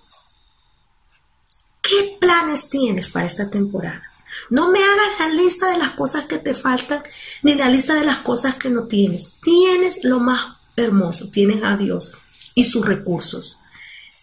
¿Qué 1.81 2.19
planes 2.21 2.69
tienes 2.69 3.09
para 3.09 3.25
esta 3.25 3.49
temporada? 3.49 4.03
No 4.51 4.71
me 4.71 4.81
hagas 4.81 5.19
la 5.21 5.29
lista 5.31 5.71
de 5.71 5.79
las 5.79 5.93
cosas 5.93 6.27
que 6.27 6.37
te 6.37 6.53
faltan 6.53 7.03
ni 7.43 7.55
la 7.55 7.71
lista 7.71 7.95
de 7.95 8.05
las 8.05 8.19
cosas 8.19 8.57
que 8.57 8.69
no 8.69 8.83
tienes. 8.83 9.33
Tienes 9.41 10.05
lo 10.05 10.21
más 10.21 10.58
hermoso, 10.81 11.31
tienes 11.31 11.63
a 11.63 11.77
Dios 11.77 12.13
y 12.55 12.65
sus 12.65 12.85
recursos. 12.85 13.61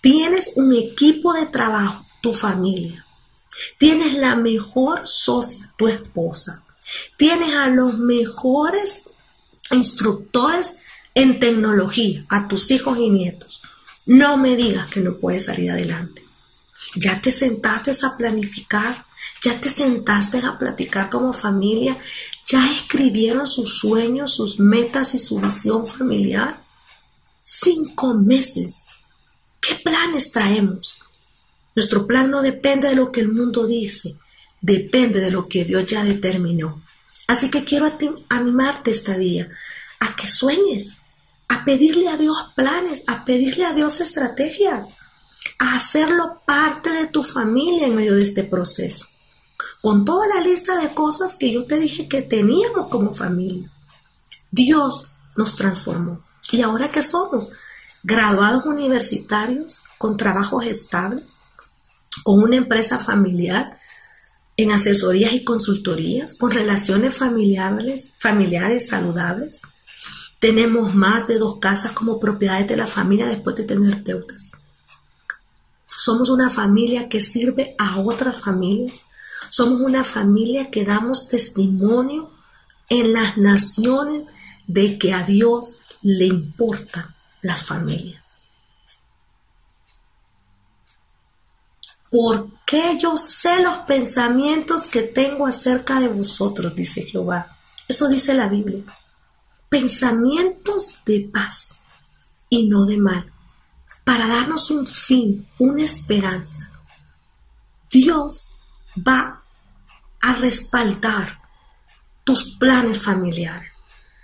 Tienes 0.01 0.51
un 0.55 0.73
equipo 0.73 1.33
de 1.33 1.47
trabajo, 1.47 2.05
tu 2.21 2.33
familia. 2.33 3.05
Tienes 3.77 4.13
la 4.13 4.35
mejor 4.35 5.01
socia, 5.05 5.73
tu 5.77 5.87
esposa. 5.87 6.63
Tienes 7.17 7.53
a 7.53 7.67
los 7.67 7.97
mejores 7.97 9.01
instructores 9.71 10.75
en 11.13 11.39
tecnología, 11.39 12.25
a 12.29 12.47
tus 12.47 12.69
hijos 12.71 12.97
y 12.99 13.09
nietos. 13.09 13.63
No 14.05 14.37
me 14.37 14.55
digas 14.55 14.87
que 14.89 14.99
no 14.99 15.17
puedes 15.17 15.45
salir 15.45 15.71
adelante. 15.71 16.23
Ya 16.95 17.21
te 17.21 17.31
sentaste 17.31 17.91
a 18.03 18.17
planificar, 18.17 19.05
ya 19.41 19.59
te 19.59 19.69
sentaste 19.69 20.39
a 20.39 20.57
platicar 20.57 21.09
como 21.09 21.33
familia, 21.33 21.97
ya 22.45 22.71
escribieron 22.71 23.47
sus 23.47 23.77
sueños, 23.77 24.33
sus 24.33 24.59
metas 24.59 25.13
y 25.13 25.19
su 25.19 25.39
visión 25.39 25.85
familiar. 25.85 26.63
Cinco 27.43 28.13
meses. 28.13 28.75
¿Qué 29.61 29.75
planes 29.75 30.31
traemos? 30.31 30.99
Nuestro 31.75 32.07
plan 32.07 32.31
no 32.31 32.41
depende 32.41 32.89
de 32.89 32.95
lo 32.95 33.11
que 33.11 33.21
el 33.21 33.31
mundo 33.31 33.67
dice, 33.67 34.15
depende 34.61 35.19
de 35.19 35.31
lo 35.31 35.47
que 35.47 35.65
Dios 35.65 35.85
ya 35.85 36.03
determinó. 36.03 36.81
Así 37.27 37.49
que 37.49 37.63
quiero 37.63 37.91
animarte 38.29 38.91
este 38.91 39.17
día 39.17 39.49
a 39.99 40.15
que 40.15 40.27
sueñes, 40.27 40.97
a 41.47 41.65
pedirle 41.65 42.07
a 42.07 42.17
Dios 42.17 42.37
planes, 42.55 43.03
a 43.07 43.25
pedirle 43.25 43.65
a 43.65 43.73
Dios 43.73 43.99
estrategias, 43.99 44.87
a 45.59 45.75
hacerlo 45.75 46.41
parte 46.45 46.89
de 46.91 47.07
tu 47.07 47.23
familia 47.23 47.87
en 47.87 47.95
medio 47.95 48.15
de 48.15 48.23
este 48.23 48.43
proceso. 48.43 49.07
Con 49.81 50.05
toda 50.05 50.27
la 50.27 50.41
lista 50.41 50.79
de 50.81 50.93
cosas 50.93 51.35
que 51.35 51.51
yo 51.51 51.65
te 51.65 51.79
dije 51.79 52.07
que 52.07 52.21
teníamos 52.21 52.89
como 52.89 53.13
familia. 53.13 53.71
Dios 54.51 55.09
nos 55.35 55.55
transformó. 55.55 56.21
Y 56.51 56.61
ahora 56.61 56.91
que 56.91 57.03
somos 57.03 57.51
graduados 58.03 58.65
universitarios 58.65 59.83
con 59.97 60.17
trabajos 60.17 60.65
estables, 60.65 61.37
con 62.23 62.41
una 62.41 62.57
empresa 62.57 62.99
familiar, 62.99 63.77
en 64.57 64.71
asesorías 64.71 65.33
y 65.33 65.43
consultorías, 65.43 66.35
con 66.35 66.51
relaciones 66.51 67.17
familiares, 67.17 68.13
familiares 68.19 68.87
saludables. 68.87 69.61
Tenemos 70.39 70.95
más 70.95 71.27
de 71.27 71.37
dos 71.37 71.59
casas 71.59 71.91
como 71.91 72.19
propiedades 72.19 72.67
de 72.67 72.77
la 72.77 72.87
familia 72.87 73.27
después 73.27 73.55
de 73.55 73.63
tener 73.63 74.03
deudas. 74.03 74.51
Somos 75.87 76.29
una 76.29 76.49
familia 76.49 77.09
que 77.09 77.19
sirve 77.19 77.75
a 77.77 77.99
otras 77.99 78.39
familias. 78.39 79.05
Somos 79.55 79.79
una 79.79 80.03
familia 80.03 80.69
que 80.69 80.83
damos 80.83 81.29
testimonio 81.29 82.29
en 82.89 83.13
las 83.13 83.37
naciones 83.37 84.25
de 84.67 84.99
que 84.99 85.13
a 85.13 85.23
Dios 85.23 85.79
le 86.01 86.25
importan 86.25 87.15
las 87.41 87.63
familias. 87.63 88.21
porque 92.11 92.97
yo 92.97 93.17
sé 93.17 93.61
los 93.61 93.79
pensamientos 93.79 94.87
que 94.87 95.01
tengo 95.01 95.45
acerca 95.47 95.99
de 95.99 96.07
vosotros, 96.07 96.73
dice 96.73 97.03
Jehová. 97.03 97.57
Eso 97.89 98.07
dice 98.07 98.33
la 98.33 98.47
Biblia. 98.47 98.83
Pensamientos 99.67 100.99
de 101.05 101.29
paz 101.33 101.79
y 102.49 102.67
no 102.67 102.85
de 102.85 102.97
mal, 102.97 103.29
para 104.05 104.27
darnos 104.27 104.71
un 104.71 104.87
fin, 104.87 105.45
una 105.59 105.83
esperanza. 105.83 106.69
Dios 107.89 108.45
va 108.95 109.44
a 110.25 110.35
respaldar 110.35 111.39
tus 112.23 112.57
planes 112.57 113.01
familiares. 113.01 113.73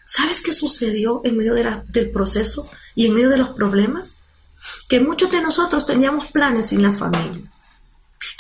¿Sabes 0.06 0.42
qué 0.42 0.54
sucedió 0.54 1.22
en 1.24 1.38
medio 1.38 1.54
del 1.54 2.12
proceso 2.12 2.70
y 2.96 3.06
en 3.06 3.14
medio 3.14 3.30
de 3.30 3.38
los 3.38 3.50
problemas? 3.50 4.16
Que 4.90 5.00
muchos 5.00 5.32
de 5.32 5.42
nosotros 5.42 5.86
teníamos 5.86 6.28
planes 6.28 6.68
sin 6.68 6.82
la 6.82 6.92
familia 6.92 7.52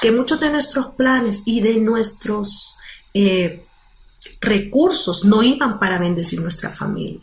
que 0.01 0.11
muchos 0.11 0.39
de 0.39 0.51
nuestros 0.51 0.87
planes 0.95 1.41
y 1.45 1.61
de 1.61 1.75
nuestros 1.77 2.75
eh, 3.13 3.63
recursos 4.41 5.23
no 5.25 5.43
iban 5.43 5.79
para 5.79 5.99
bendecir 5.99 6.41
nuestra 6.41 6.69
familia. 6.69 7.21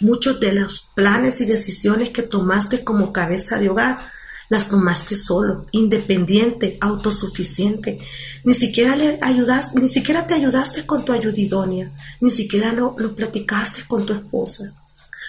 Muchos 0.00 0.40
de 0.40 0.52
los 0.52 0.88
planes 0.94 1.40
y 1.40 1.44
decisiones 1.44 2.10
que 2.10 2.22
tomaste 2.22 2.82
como 2.82 3.12
cabeza 3.12 3.58
de 3.58 3.68
hogar 3.68 3.98
las 4.48 4.68
tomaste 4.68 5.16
solo, 5.16 5.66
independiente, 5.72 6.78
autosuficiente. 6.80 7.98
Ni 8.44 8.54
siquiera 8.54 8.96
le 8.96 9.18
ayudaste, 9.20 9.80
ni 9.80 9.88
siquiera 9.88 10.26
te 10.26 10.34
ayudaste 10.34 10.86
con 10.86 11.04
tu 11.04 11.12
ayudidonia, 11.12 11.92
ni 12.20 12.30
siquiera 12.30 12.72
lo, 12.72 12.94
platicaste 12.94 13.84
con 13.86 14.06
tu 14.06 14.12
esposa. 14.12 14.74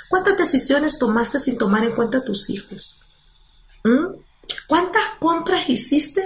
¿Cuántas 0.09 0.37
decisiones 0.37 0.99
tomaste 0.99 1.39
sin 1.39 1.57
tomar 1.57 1.83
en 1.83 1.95
cuenta 1.95 2.19
a 2.19 2.23
tus 2.23 2.49
hijos? 2.49 3.01
¿Mm? 3.83 4.15
¿Cuántas 4.67 5.03
compras 5.19 5.67
hiciste 5.67 6.23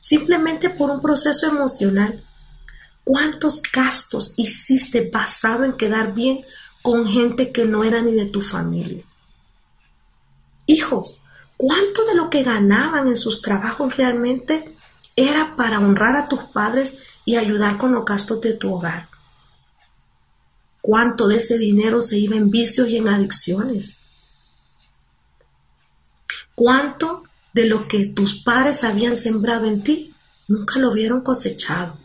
simplemente 0.00 0.70
por 0.70 0.90
un 0.90 1.00
proceso 1.00 1.46
emocional? 1.46 2.24
¿Cuántos 3.04 3.62
gastos 3.62 4.34
hiciste 4.36 5.08
basado 5.10 5.64
en 5.64 5.76
quedar 5.76 6.12
bien 6.12 6.44
con 6.82 7.06
gente 7.06 7.52
que 7.52 7.64
no 7.64 7.84
era 7.84 8.02
ni 8.02 8.12
de 8.12 8.26
tu 8.26 8.42
familia? 8.42 9.04
Hijos, 10.66 11.22
¿cuánto 11.56 12.04
de 12.06 12.14
lo 12.14 12.30
que 12.30 12.42
ganaban 12.42 13.08
en 13.08 13.16
sus 13.16 13.42
trabajos 13.42 13.96
realmente 13.96 14.74
era 15.14 15.56
para 15.56 15.78
honrar 15.78 16.16
a 16.16 16.28
tus 16.28 16.40
padres 16.52 16.98
y 17.24 17.36
ayudar 17.36 17.78
con 17.78 17.92
los 17.92 18.04
gastos 18.04 18.40
de 18.40 18.54
tu 18.54 18.74
hogar? 18.74 19.08
¿Cuánto 20.80 21.26
de 21.26 21.38
ese 21.38 21.58
dinero 21.58 22.00
se 22.00 22.18
iba 22.18 22.36
en 22.36 22.50
vicios 22.50 22.88
y 22.88 22.96
en 22.96 23.08
adicciones? 23.08 23.98
cuánto 26.56 27.22
de 27.52 27.66
lo 27.66 27.86
que 27.86 28.06
tus 28.06 28.42
padres 28.42 28.82
habían 28.82 29.16
sembrado 29.16 29.66
en 29.66 29.84
ti 29.84 30.12
nunca 30.48 30.80
lo 30.80 30.92
vieron 30.92 31.20
cosechado. 31.20 31.96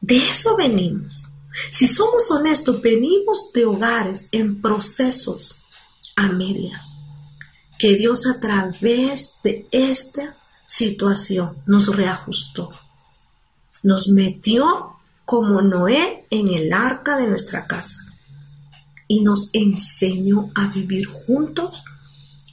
De 0.00 0.16
eso 0.16 0.56
venimos. 0.56 1.28
Si 1.70 1.86
somos 1.86 2.30
honestos, 2.30 2.80
venimos 2.80 3.52
de 3.52 3.66
hogares 3.66 4.28
en 4.32 4.62
procesos 4.62 5.64
a 6.16 6.28
medias, 6.28 6.89
que 7.80 7.96
Dios 7.96 8.26
a 8.26 8.38
través 8.38 9.36
de 9.42 9.66
esta 9.72 10.36
situación 10.66 11.56
nos 11.64 11.96
reajustó, 11.96 12.70
nos 13.82 14.08
metió 14.08 14.98
como 15.24 15.62
Noé 15.62 16.26
en 16.28 16.48
el 16.48 16.74
arca 16.74 17.16
de 17.16 17.26
nuestra 17.26 17.66
casa 17.66 18.00
y 19.08 19.22
nos 19.22 19.48
enseñó 19.54 20.50
a 20.54 20.66
vivir 20.66 21.06
juntos 21.06 21.82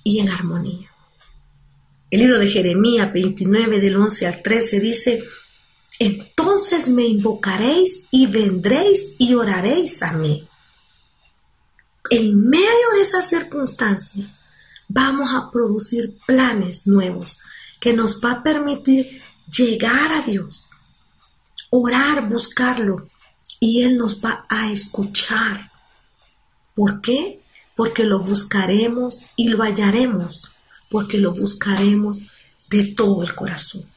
y 0.01 0.19
en 0.19 0.29
armonía. 0.29 0.89
El 2.09 2.21
libro 2.21 2.39
de 2.39 2.47
Jeremías 2.47 3.11
29 3.11 3.81
del 3.81 3.97
11 3.97 4.27
al 4.27 4.41
13 4.41 4.79
dice, 4.79 5.23
entonces 5.99 6.87
me 6.87 7.03
invocaréis 7.03 8.05
y 8.11 8.27
vendréis 8.27 9.15
y 9.17 9.33
oraréis 9.33 10.01
a 10.03 10.13
mí. 10.13 10.47
En 12.11 12.47
medio 12.47 12.91
de 12.95 13.01
esa 13.01 13.21
circunstancia, 13.21 14.37
vamos 14.88 15.32
a 15.34 15.52
producir 15.52 16.17
planes 16.26 16.88
nuevos 16.88 17.39
que 17.80 17.93
nos 17.93 18.19
va 18.23 18.32
a 18.32 18.43
permitir 18.43 19.21
llegar 19.52 20.12
a 20.12 20.21
Dios, 20.21 20.67
orar, 21.69 22.28
buscarlo, 22.30 23.10
y 23.60 23.84
Él 23.84 23.97
nos 23.97 24.23
va 24.23 24.45
a 24.50 24.71
escuchar. 24.71 25.71
¿Por 26.76 27.02
qué? 27.02 27.41
Porque 27.76 28.04
lo 28.04 28.19
buscaremos 28.19 29.26
y 29.36 29.47
lo 29.47 29.63
hallaremos, 29.63 30.54
porque 30.89 31.17
lo 31.17 31.34
buscaremos 31.34 32.19
de 32.69 32.93
todo 32.93 33.23
el 33.23 33.34
corazón 33.36 33.88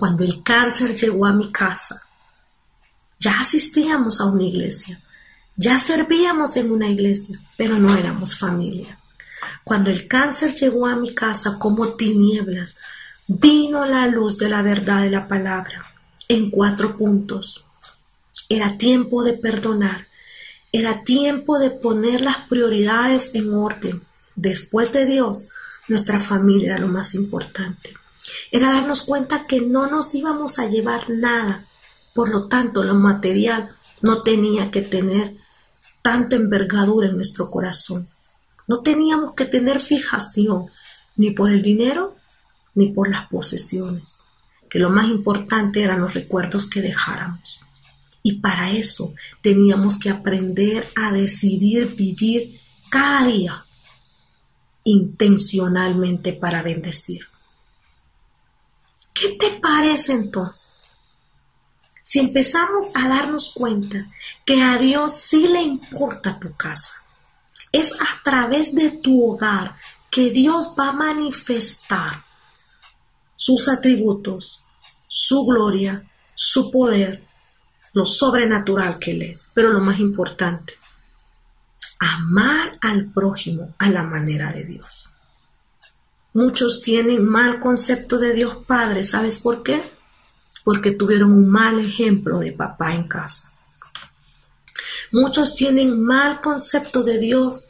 cuando 0.00 0.24
el 0.24 0.42
cáncer 0.42 0.96
llegó 0.96 1.26
a 1.26 1.34
mi 1.34 1.52
casa, 1.52 2.02
ya 3.18 3.38
asistíamos 3.38 4.18
a 4.22 4.24
una 4.24 4.44
iglesia, 4.44 4.98
ya 5.56 5.78
servíamos 5.78 6.56
en 6.56 6.72
una 6.72 6.88
iglesia, 6.88 7.38
pero 7.58 7.78
no 7.78 7.94
éramos 7.94 8.34
familia. 8.34 8.98
Cuando 9.70 9.90
el 9.90 10.08
cáncer 10.08 10.52
llegó 10.56 10.88
a 10.88 10.96
mi 10.96 11.14
casa 11.14 11.56
como 11.56 11.90
tinieblas, 11.90 12.76
vino 13.28 13.86
la 13.86 14.08
luz 14.08 14.36
de 14.36 14.48
la 14.48 14.62
verdad 14.62 15.04
de 15.04 15.10
la 15.10 15.28
palabra 15.28 15.84
en 16.26 16.50
cuatro 16.50 16.96
puntos. 16.96 17.68
Era 18.48 18.76
tiempo 18.78 19.22
de 19.22 19.34
perdonar, 19.34 20.08
era 20.72 21.04
tiempo 21.04 21.60
de 21.60 21.70
poner 21.70 22.20
las 22.20 22.38
prioridades 22.48 23.30
en 23.34 23.54
orden. 23.54 24.02
Después 24.34 24.92
de 24.92 25.06
Dios, 25.06 25.50
nuestra 25.86 26.18
familia 26.18 26.72
era 26.72 26.80
lo 26.80 26.88
más 26.88 27.14
importante 27.14 27.94
era 28.50 28.72
darnos 28.72 29.02
cuenta 29.02 29.46
que 29.46 29.60
no 29.60 29.86
nos 29.86 30.12
íbamos 30.16 30.58
a 30.58 30.66
llevar 30.66 31.08
nada. 31.10 31.64
Por 32.12 32.30
lo 32.30 32.48
tanto, 32.48 32.82
lo 32.82 32.94
material 32.94 33.76
no 34.02 34.24
tenía 34.24 34.72
que 34.72 34.82
tener 34.82 35.36
tanta 36.02 36.34
envergadura 36.34 37.08
en 37.08 37.16
nuestro 37.16 37.52
corazón. 37.52 38.08
No 38.70 38.82
teníamos 38.82 39.34
que 39.34 39.46
tener 39.46 39.80
fijación 39.80 40.66
ni 41.16 41.32
por 41.32 41.50
el 41.50 41.60
dinero 41.60 42.14
ni 42.76 42.92
por 42.92 43.10
las 43.10 43.26
posesiones, 43.26 44.22
que 44.68 44.78
lo 44.78 44.90
más 44.90 45.08
importante 45.08 45.82
eran 45.82 46.02
los 46.02 46.14
recuerdos 46.14 46.70
que 46.70 46.80
dejáramos. 46.80 47.60
Y 48.22 48.34
para 48.34 48.70
eso 48.70 49.12
teníamos 49.42 49.98
que 49.98 50.10
aprender 50.10 50.86
a 50.94 51.10
decidir 51.10 51.96
vivir 51.96 52.60
cada 52.88 53.26
día 53.26 53.66
intencionalmente 54.84 56.32
para 56.34 56.62
bendecir. 56.62 57.26
¿Qué 59.12 59.30
te 59.30 59.50
parece 59.60 60.12
entonces? 60.12 60.68
Si 62.04 62.20
empezamos 62.20 62.84
a 62.94 63.08
darnos 63.08 63.52
cuenta 63.52 64.06
que 64.46 64.62
a 64.62 64.78
Dios 64.78 65.10
sí 65.12 65.48
le 65.48 65.60
importa 65.60 66.38
tu 66.38 66.54
casa, 66.54 66.99
es 67.72 67.92
a 67.92 68.22
través 68.24 68.74
de 68.74 68.90
tu 68.90 69.24
hogar 69.24 69.76
que 70.10 70.30
Dios 70.30 70.74
va 70.78 70.90
a 70.90 70.92
manifestar 70.92 72.24
sus 73.36 73.68
atributos, 73.68 74.64
su 75.08 75.44
gloria, 75.44 76.04
su 76.34 76.70
poder, 76.70 77.22
lo 77.92 78.06
sobrenatural 78.06 78.98
que 78.98 79.12
Él 79.12 79.22
es. 79.22 79.48
Pero 79.54 79.72
lo 79.72 79.80
más 79.80 79.98
importante, 79.98 80.74
amar 81.98 82.78
al 82.80 83.06
prójimo 83.12 83.74
a 83.78 83.88
la 83.88 84.04
manera 84.04 84.52
de 84.52 84.64
Dios. 84.64 85.12
Muchos 86.32 86.82
tienen 86.82 87.24
mal 87.24 87.60
concepto 87.60 88.18
de 88.18 88.32
Dios 88.32 88.64
Padre. 88.66 89.04
¿Sabes 89.04 89.38
por 89.38 89.62
qué? 89.62 89.82
Porque 90.64 90.92
tuvieron 90.92 91.32
un 91.32 91.48
mal 91.48 91.80
ejemplo 91.80 92.38
de 92.38 92.52
papá 92.52 92.94
en 92.94 93.08
casa. 93.08 93.49
Muchos 95.12 95.54
tienen 95.54 96.00
mal 96.00 96.40
concepto 96.40 97.02
de 97.02 97.18
Dios 97.18 97.66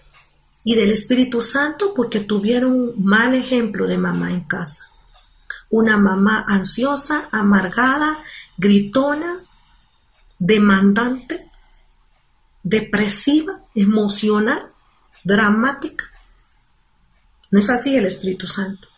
y 0.62 0.74
del 0.74 0.90
Espíritu 0.90 1.40
Santo 1.40 1.94
porque 1.94 2.20
tuvieron 2.20 2.72
un 2.72 3.04
mal 3.04 3.34
ejemplo 3.34 3.86
de 3.86 3.96
mamá 3.96 4.30
en 4.30 4.42
casa. 4.42 4.90
Una 5.70 5.96
mamá 5.96 6.44
ansiosa, 6.48 7.28
amargada, 7.30 8.18
gritona, 8.58 9.40
demandante, 10.38 11.48
depresiva, 12.62 13.60
emocional, 13.74 14.70
dramática. 15.24 16.10
No 17.50 17.58
es 17.58 17.70
así 17.70 17.96
el 17.96 18.06
Espíritu 18.06 18.46
Santo. 18.46 18.88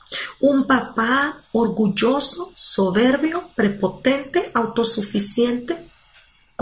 Un 0.40 0.66
papá 0.66 1.42
orgulloso, 1.52 2.52
soberbio, 2.54 3.50
prepotente, 3.54 4.50
autosuficiente, 4.52 5.81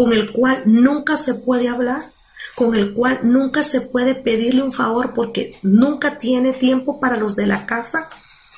con 0.00 0.14
el 0.14 0.32
cual 0.32 0.62
nunca 0.64 1.18
se 1.18 1.34
puede 1.34 1.68
hablar, 1.68 2.10
con 2.54 2.74
el 2.74 2.94
cual 2.94 3.20
nunca 3.22 3.62
se 3.62 3.82
puede 3.82 4.14
pedirle 4.14 4.62
un 4.62 4.72
favor 4.72 5.12
porque 5.12 5.58
nunca 5.62 6.18
tiene 6.18 6.54
tiempo 6.54 6.98
para 6.98 7.18
los 7.18 7.36
de 7.36 7.46
la 7.46 7.66
casa, 7.66 8.08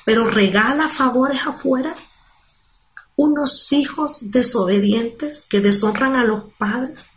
pero 0.05 0.25
regala 0.25 0.87
favores 0.87 1.45
afuera. 1.45 1.93
Unos 3.17 3.73
hijos 3.73 4.31
desobedientes 4.31 5.45
que 5.49 5.59
deshonran 5.59 6.15
a 6.15 6.23
los 6.23 6.45
padres, 6.53 7.07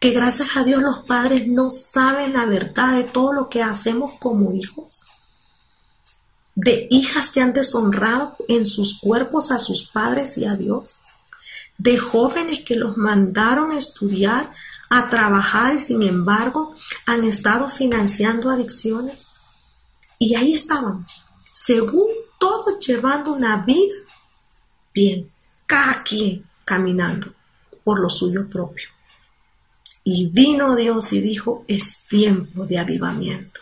que 0.00 0.10
gracias 0.10 0.56
a 0.56 0.64
Dios 0.64 0.82
los 0.82 1.06
padres 1.06 1.46
no 1.46 1.70
saben 1.70 2.32
la 2.32 2.46
verdad 2.46 2.96
de 2.96 3.04
todo 3.04 3.32
lo 3.32 3.48
que 3.48 3.62
hacemos 3.62 4.14
como 4.18 4.52
hijos 4.52 5.04
de 6.56 6.86
hijas 6.90 7.30
que 7.30 7.40
han 7.40 7.52
deshonrado 7.52 8.36
en 8.46 8.64
sus 8.64 9.00
cuerpos 9.00 9.50
a 9.50 9.58
sus 9.58 9.90
padres 9.90 10.38
y 10.38 10.44
a 10.44 10.54
Dios, 10.54 11.00
de 11.78 11.98
jóvenes 11.98 12.60
que 12.60 12.76
los 12.76 12.96
mandaron 12.96 13.72
a 13.72 13.78
estudiar, 13.78 14.52
a 14.90 15.08
trabajar 15.10 15.74
y 15.74 15.80
sin 15.80 16.02
embargo 16.02 16.74
han 17.06 17.24
estado 17.24 17.68
financiando 17.68 18.50
adicciones. 18.50 19.28
Y 20.18 20.34
ahí 20.36 20.54
estábamos, 20.54 21.24
según 21.52 22.08
todos 22.38 22.78
llevando 22.86 23.32
una 23.32 23.58
vida 23.58 23.94
bien, 24.94 25.30
cada 25.66 26.02
quien 26.02 26.44
caminando 26.64 27.32
por 27.82 28.00
lo 28.00 28.08
suyo 28.08 28.48
propio. 28.48 28.88
Y 30.04 30.28
vino 30.28 30.76
Dios 30.76 31.12
y 31.12 31.20
dijo, 31.20 31.64
es 31.66 32.04
tiempo 32.08 32.66
de 32.66 32.78
avivamiento. 32.78 33.60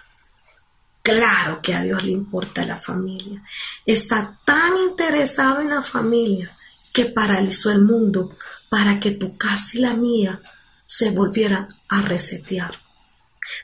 Claro 1.03 1.61
que 1.62 1.75
a 1.75 1.83
Dios 1.83 2.05
le 2.05 2.12
importa 2.12 2.64
la 2.64 2.77
familia. 2.77 3.42
Está 3.87 4.38
tan 4.44 4.77
interesado 4.79 5.61
en 5.61 5.70
la 5.70 5.83
familia 5.83 6.57
que 6.92 7.07
paralizó 7.07 7.70
el 7.70 7.83
mundo 7.83 8.37
para 8.68 9.00
que 9.00 9.12
tu 9.12 9.37
casa 9.37 9.78
y 9.78 9.81
la 9.81 9.94
mía 9.94 10.40
se 10.87 11.11
volvieran 11.11 11.68
a 11.88 12.02
resetear. 12.02 12.74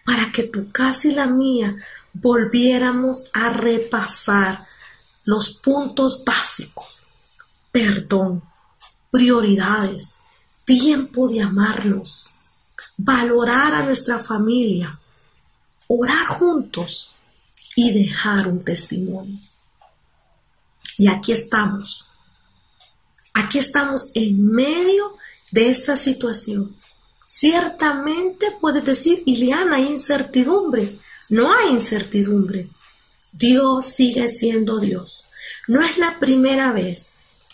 Para 0.04 0.32
que 0.32 0.44
tu 0.44 0.70
casa 0.70 1.08
y 1.08 1.12
la 1.12 1.26
mía 1.26 1.76
volviéramos 2.12 3.30
a 3.32 3.50
repasar 3.50 4.66
los 5.24 5.50
puntos 5.58 6.24
básicos. 6.24 7.04
Perdón, 7.70 8.42
prioridades, 9.10 10.18
tiempo 10.64 11.28
de 11.28 11.42
amarnos, 11.42 12.34
valorar 12.96 13.74
a 13.74 13.82
nuestra 13.84 14.18
familia, 14.18 14.98
orar 15.86 16.26
juntos 16.38 17.14
y 17.76 17.92
dejar 17.92 18.48
un 18.48 18.64
testimonio. 18.64 19.38
Y 20.96 21.08
aquí 21.08 21.32
estamos. 21.32 22.10
Aquí 23.38 23.58
estamos 23.58 24.10
en 24.14 24.50
medio 24.50 25.16
de 25.52 25.70
esta 25.70 25.96
situación. 25.96 26.74
Ciertamente 27.24 28.48
puedes 28.60 28.84
decir, 28.84 29.22
Iliana, 29.26 29.76
hay 29.76 29.86
incertidumbre. 29.86 30.98
No 31.30 31.54
hay 31.54 31.70
incertidumbre. 31.70 32.68
Dios 33.30 33.84
sigue 33.84 34.28
siendo 34.28 34.80
Dios. 34.80 35.30
No 35.68 35.82
es 35.82 35.98
la 35.98 36.18
primera 36.18 36.72
vez 36.72 37.10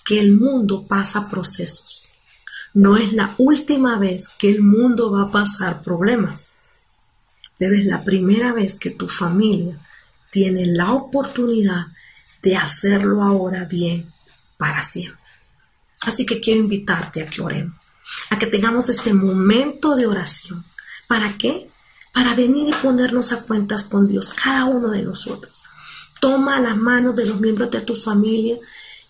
que 0.07 0.19
el 0.19 0.33
mundo 0.33 0.87
pasa 0.87 1.29
procesos. 1.29 2.09
No 2.73 2.97
es 2.97 3.13
la 3.13 3.35
última 3.37 3.99
vez 3.99 4.31
que 4.31 4.51
el 4.51 4.63
mundo 4.63 5.11
va 5.11 5.25
a 5.25 5.31
pasar 5.31 5.83
problemas. 5.83 6.49
Pero 7.59 7.77
es 7.77 7.85
la 7.85 8.03
primera 8.03 8.55
vez 8.55 8.79
que 8.79 8.91
tu 8.91 9.07
familia 9.07 9.79
tiene 10.31 10.65
la 10.65 10.95
oportunidad 10.95 11.89
de 12.41 12.57
hacerlo 12.57 13.23
ahora 13.23 13.67
bien 13.67 14.11
para 14.57 14.83
siempre. 14.83 15.24
Así 16.05 16.27
que 16.27 16.41
quiero 16.41 16.61
invitarte 16.61 17.23
a 17.23 17.27
que 17.27 17.43
oremos, 17.43 17.77
a 18.31 18.39
que 18.39 18.47
tengamos 18.47 18.89
este 18.89 19.15
momento 19.15 19.97
de 19.97 20.07
oración. 20.07 20.65
¿Para 21.09 21.37
qué? 21.37 21.71
Para 22.13 22.35
venir 22.35 22.69
y 22.69 22.83
ponernos 22.83 23.33
a 23.33 23.43
cuentas 23.43 23.83
con 23.83 24.07
Dios, 24.07 24.31
cada 24.31 24.67
uno 24.67 24.91
de 24.91 25.03
nosotros. 25.03 25.65
Toma 26.21 26.61
las 26.61 26.77
manos 26.77 27.17
de 27.17 27.27
los 27.27 27.41
miembros 27.41 27.71
de 27.71 27.81
tu 27.81 27.95
familia 27.95 28.59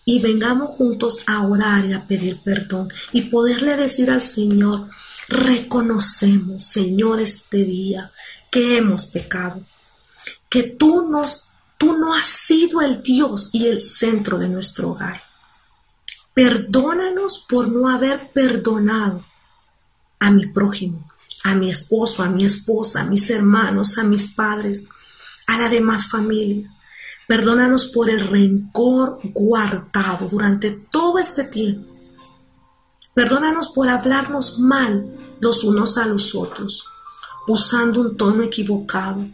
y 0.03 0.21
vengamos 0.21 0.69
juntos 0.77 1.19
a 1.25 1.45
orar 1.45 1.85
y 1.85 1.93
a 1.93 2.07
pedir 2.07 2.41
perdón 2.43 2.89
y 3.11 3.23
poderle 3.23 3.75
decir 3.75 4.11
al 4.11 4.21
Señor, 4.21 4.89
reconocemos, 5.27 6.63
Señor, 6.63 7.19
este 7.19 7.63
día 7.63 8.11
que 8.51 8.77
hemos 8.77 9.05
pecado, 9.07 9.61
que 10.49 10.63
tú 10.63 11.09
nos 11.09 11.49
tú 11.77 11.97
no 11.97 12.13
has 12.13 12.27
sido 12.27 12.81
el 12.81 13.01
Dios 13.03 13.49
y 13.51 13.67
el 13.67 13.79
centro 13.79 14.37
de 14.37 14.49
nuestro 14.49 14.91
hogar. 14.91 15.21
Perdónanos 16.35 17.45
por 17.47 17.69
no 17.69 17.87
haber 17.87 18.29
perdonado 18.33 19.23
a 20.19 20.31
mi 20.31 20.47
prójimo, 20.47 21.09
a 21.45 21.55
mi 21.55 21.69
esposo, 21.69 22.23
a 22.23 22.29
mi 22.29 22.43
esposa, 22.43 23.01
a 23.01 23.05
mis 23.05 23.29
hermanos, 23.29 23.97
a 23.97 24.03
mis 24.03 24.27
padres, 24.27 24.89
a 25.47 25.57
la 25.57 25.69
demás 25.69 26.07
familia. 26.07 26.69
Perdónanos 27.25 27.85
por 27.85 28.09
el 28.09 28.27
rencor 28.27 29.17
guardado 29.23 30.27
durante 30.27 30.71
todo 30.71 31.19
este 31.19 31.45
tiempo. 31.45 31.89
Perdónanos 33.13 33.69
por 33.69 33.87
hablarnos 33.87 34.59
mal 34.59 35.05
los 35.39 35.63
unos 35.63 35.97
a 35.97 36.05
los 36.05 36.35
otros, 36.35 36.85
usando 37.47 38.01
un 38.01 38.17
tono 38.17 38.43
equivocado, 38.43 39.25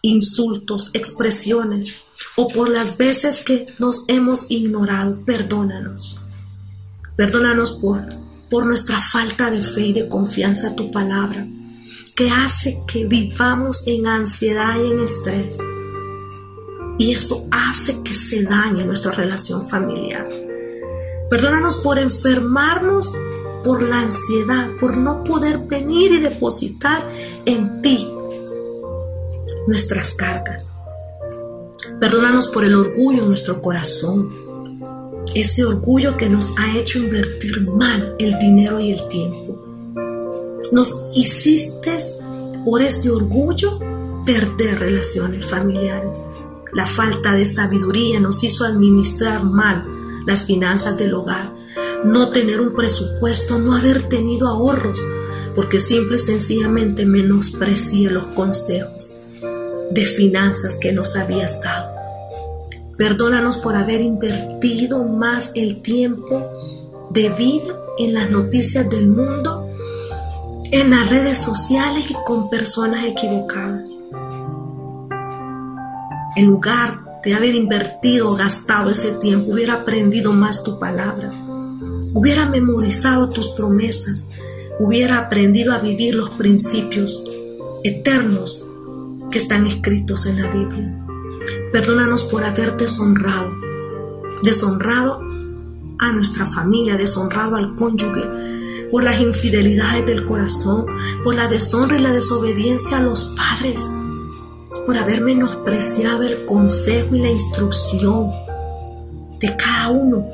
insultos, 0.00 0.92
expresiones, 0.94 1.92
o 2.36 2.48
por 2.48 2.70
las 2.70 2.96
veces 2.96 3.44
que 3.44 3.66
nos 3.78 4.08
hemos 4.08 4.50
ignorado. 4.50 5.20
Perdónanos. 5.26 6.18
Perdónanos 7.18 7.72
por, 7.72 8.08
por 8.48 8.64
nuestra 8.64 9.02
falta 9.02 9.50
de 9.50 9.60
fe 9.60 9.88
y 9.88 9.92
de 9.92 10.08
confianza 10.08 10.68
a 10.68 10.74
tu 10.74 10.90
palabra, 10.90 11.46
que 12.16 12.30
hace 12.30 12.80
que 12.90 13.04
vivamos 13.04 13.82
en 13.86 14.06
ansiedad 14.06 14.76
y 14.82 14.90
en 14.92 15.00
estrés 15.00 15.58
y 16.98 17.12
eso 17.12 17.46
hace 17.52 18.02
que 18.02 18.12
se 18.12 18.42
dañe 18.42 18.84
nuestra 18.84 19.12
relación 19.12 19.68
familiar. 19.68 20.28
Perdónanos 21.30 21.76
por 21.78 21.98
enfermarnos 21.98 23.12
por 23.64 23.82
la 23.82 24.00
ansiedad, 24.00 24.70
por 24.80 24.96
no 24.96 25.22
poder 25.22 25.58
venir 25.58 26.12
y 26.12 26.18
depositar 26.18 27.06
en 27.44 27.80
ti 27.80 28.10
nuestras 29.68 30.12
cargas. 30.12 30.70
Perdónanos 32.00 32.48
por 32.48 32.64
el 32.64 32.74
orgullo 32.74 33.22
en 33.22 33.28
nuestro 33.28 33.62
corazón, 33.62 34.28
ese 35.34 35.64
orgullo 35.64 36.16
que 36.16 36.28
nos 36.28 36.50
ha 36.58 36.76
hecho 36.76 36.98
invertir 36.98 37.66
mal 37.68 38.14
el 38.18 38.38
dinero 38.38 38.80
y 38.80 38.92
el 38.92 39.08
tiempo. 39.08 39.64
Nos 40.72 41.08
hiciste 41.14 41.92
por 42.64 42.82
ese 42.82 43.10
orgullo 43.10 43.78
perder 44.26 44.78
relaciones 44.78 45.44
familiares. 45.44 46.18
La 46.72 46.86
falta 46.86 47.32
de 47.32 47.46
sabiduría 47.46 48.20
nos 48.20 48.42
hizo 48.44 48.64
administrar 48.64 49.42
mal 49.42 49.86
las 50.26 50.42
finanzas 50.42 50.98
del 50.98 51.14
hogar, 51.14 51.50
no 52.04 52.28
tener 52.30 52.60
un 52.60 52.74
presupuesto, 52.74 53.58
no 53.58 53.74
haber 53.74 54.02
tenido 54.02 54.48
ahorros, 54.48 55.02
porque 55.54 55.78
simple 55.78 56.16
y 56.16 56.20
sencillamente 56.20 57.06
menosprecié 57.06 58.10
los 58.10 58.26
consejos 58.26 59.18
de 59.90 60.04
finanzas 60.04 60.76
que 60.76 60.92
nos 60.92 61.16
habías 61.16 61.62
dado. 61.62 61.87
Perdónanos 62.98 63.58
por 63.58 63.76
haber 63.76 64.00
invertido 64.00 65.04
más 65.04 65.52
el 65.54 65.82
tiempo 65.82 66.50
de 67.10 67.28
vida 67.30 67.78
en 67.96 68.12
las 68.12 68.28
noticias 68.28 68.90
del 68.90 69.08
mundo, 69.08 69.70
en 70.72 70.90
las 70.90 71.08
redes 71.08 71.38
sociales 71.38 72.10
y 72.10 72.14
con 72.26 72.50
personas 72.50 73.04
equivocadas. 73.04 73.88
En 76.34 76.46
lugar 76.46 77.20
de 77.22 77.34
haber 77.34 77.54
invertido 77.54 78.32
o 78.32 78.34
gastado 78.34 78.90
ese 78.90 79.12
tiempo, 79.12 79.52
hubiera 79.52 79.74
aprendido 79.74 80.32
más 80.32 80.64
tu 80.64 80.80
palabra, 80.80 81.30
hubiera 82.14 82.46
memorizado 82.46 83.28
tus 83.28 83.50
promesas, 83.50 84.26
hubiera 84.80 85.18
aprendido 85.18 85.72
a 85.72 85.78
vivir 85.78 86.16
los 86.16 86.30
principios 86.30 87.22
eternos 87.84 88.66
que 89.30 89.38
están 89.38 89.68
escritos 89.68 90.26
en 90.26 90.42
la 90.42 90.50
Biblia. 90.50 91.07
Perdónanos 91.72 92.24
por 92.24 92.44
haberte 92.44 92.84
deshonrado, 92.84 93.52
deshonrado 94.42 95.20
a 96.00 96.12
nuestra 96.12 96.46
familia, 96.46 96.96
deshonrado 96.96 97.56
al 97.56 97.74
cónyuge, 97.76 98.88
por 98.90 99.04
las 99.04 99.20
infidelidades 99.20 100.06
del 100.06 100.24
corazón, 100.24 100.86
por 101.22 101.34
la 101.34 101.46
deshonra 101.48 101.96
y 101.98 102.00
la 102.00 102.12
desobediencia 102.12 102.96
a 102.96 103.02
los 103.02 103.24
padres 103.36 103.88
por 104.88 104.96
haber 104.96 105.20
menospreciado 105.20 106.22
el 106.22 106.46
consejo 106.46 107.14
y 107.14 107.18
la 107.18 107.28
instrucción 107.28 108.30
de 109.38 109.54
cada 109.54 109.90
uno 109.90 110.24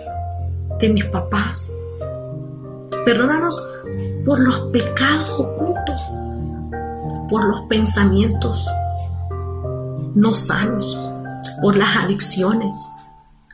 de 0.79 0.91
mis 0.91 1.05
papás. 1.07 1.73
Perdónanos 3.05 3.61
por 4.25 4.39
los 4.39 4.71
pecados 4.71 5.29
ocultos, 5.41 6.01
por 7.29 7.49
los 7.49 7.63
pensamientos 7.69 8.65
no 10.15 10.33
sanos, 10.35 10.97
por 11.65 11.77
las 11.77 11.97
adicciones, 11.97 12.77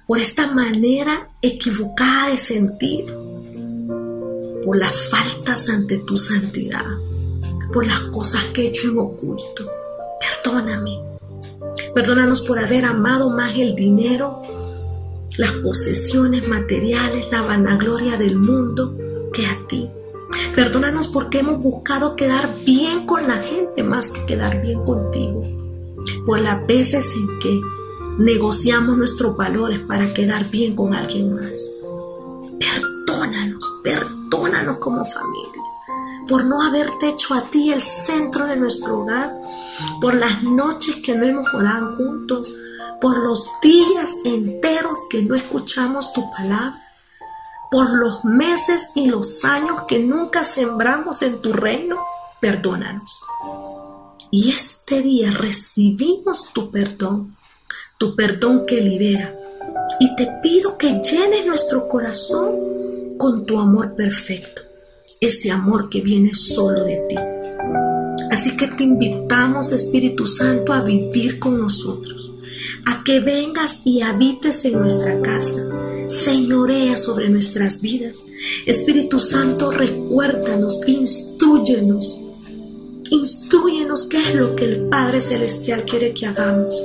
por 0.08 0.18
esta 0.18 0.52
manera 0.52 1.28
equivocada 1.42 2.30
de 2.30 2.38
sentir, 2.38 3.04
por 4.64 4.76
las 4.76 5.08
faltas 5.08 5.68
ante 5.68 5.98
tu 5.98 6.16
santidad, 6.16 6.86
por 7.72 7.86
las 7.86 8.00
cosas 8.10 8.42
que 8.46 8.62
he 8.62 8.68
hecho 8.70 8.88
en 8.88 8.98
oculto 8.98 9.70
perdóname. 10.42 10.98
Perdónanos 11.94 12.42
por 12.42 12.58
haber 12.58 12.84
amado 12.84 13.30
más 13.30 13.56
el 13.56 13.76
dinero, 13.76 14.42
las 15.38 15.52
posesiones 15.62 16.48
materiales, 16.48 17.30
la 17.30 17.42
vanagloria 17.42 18.16
del 18.16 18.36
mundo 18.36 18.98
que 19.32 19.46
a 19.46 19.56
ti. 19.68 19.88
Perdónanos 20.56 21.06
porque 21.06 21.38
hemos 21.38 21.62
buscado 21.62 22.16
quedar 22.16 22.52
bien 22.66 23.06
con 23.06 23.28
la 23.28 23.36
gente 23.36 23.84
más 23.84 24.10
que 24.10 24.26
quedar 24.26 24.60
bien 24.62 24.84
contigo. 24.84 25.44
Por 26.26 26.40
las 26.40 26.66
veces 26.66 27.06
en 27.14 27.38
que 27.38 27.60
negociamos 28.20 28.96
nuestros 28.96 29.36
valores 29.36 29.80
para 29.80 30.12
quedar 30.14 30.48
bien 30.50 30.76
con 30.76 30.94
alguien 30.94 31.34
más. 31.34 31.58
Perdónanos, 32.58 33.64
perdónanos 33.82 34.78
como 34.78 35.04
familia 35.04 35.60
por 36.30 36.44
no 36.44 36.62
haberte 36.62 37.08
hecho 37.08 37.34
a 37.34 37.42
ti 37.42 37.72
el 37.72 37.82
centro 37.82 38.46
de 38.46 38.56
nuestro 38.56 39.00
hogar, 39.00 39.36
por 40.00 40.14
las 40.14 40.44
noches 40.44 40.94
que 41.04 41.16
no 41.16 41.26
hemos 41.26 41.52
orado 41.52 41.96
juntos, 41.96 42.54
por 43.00 43.18
los 43.18 43.48
días 43.60 44.14
enteros 44.24 45.00
que 45.10 45.24
no 45.24 45.34
escuchamos 45.34 46.12
tu 46.12 46.30
palabra, 46.30 46.80
por 47.68 47.90
los 47.90 48.24
meses 48.24 48.90
y 48.94 49.06
los 49.06 49.44
años 49.44 49.82
que 49.88 49.98
nunca 49.98 50.44
sembramos 50.44 51.20
en 51.22 51.42
tu 51.42 51.52
reino, 51.52 51.98
perdónanos. 52.40 53.24
Y 54.30 54.50
este 54.50 55.02
día 55.02 55.32
recibimos 55.32 56.52
tu 56.52 56.70
perdón, 56.70 57.36
tu 58.00 58.16
perdón 58.16 58.64
que 58.66 58.80
libera. 58.80 59.36
Y 60.00 60.16
te 60.16 60.26
pido 60.42 60.78
que 60.78 61.02
llenes 61.02 61.44
nuestro 61.46 61.86
corazón 61.86 63.18
con 63.18 63.44
tu 63.44 63.60
amor 63.60 63.94
perfecto 63.94 64.62
ese 65.20 65.50
amor 65.50 65.90
que 65.90 66.00
viene 66.00 66.34
solo 66.34 66.82
de 66.82 66.96
ti. 67.06 67.16
Así 68.30 68.56
que 68.56 68.68
te 68.68 68.84
invitamos, 68.84 69.70
Espíritu 69.70 70.26
Santo, 70.26 70.72
a 70.72 70.80
vivir 70.80 71.38
con 71.38 71.60
nosotros, 71.60 72.32
a 72.86 73.04
que 73.04 73.20
vengas 73.20 73.80
y 73.84 74.00
habites 74.00 74.64
en 74.64 74.80
nuestra 74.80 75.20
casa, 75.20 75.62
señorea 76.08 76.96
sobre 76.96 77.28
nuestras 77.28 77.82
vidas. 77.82 78.24
Espíritu 78.64 79.20
Santo, 79.20 79.70
recuérdanos, 79.70 80.80
instruyenos, 80.86 82.18
instruyenos 83.10 84.08
qué 84.08 84.16
es 84.16 84.34
lo 84.34 84.56
que 84.56 84.64
el 84.64 84.88
Padre 84.88 85.20
Celestial 85.20 85.84
quiere 85.84 86.14
que 86.14 86.24
hagamos. 86.24 86.82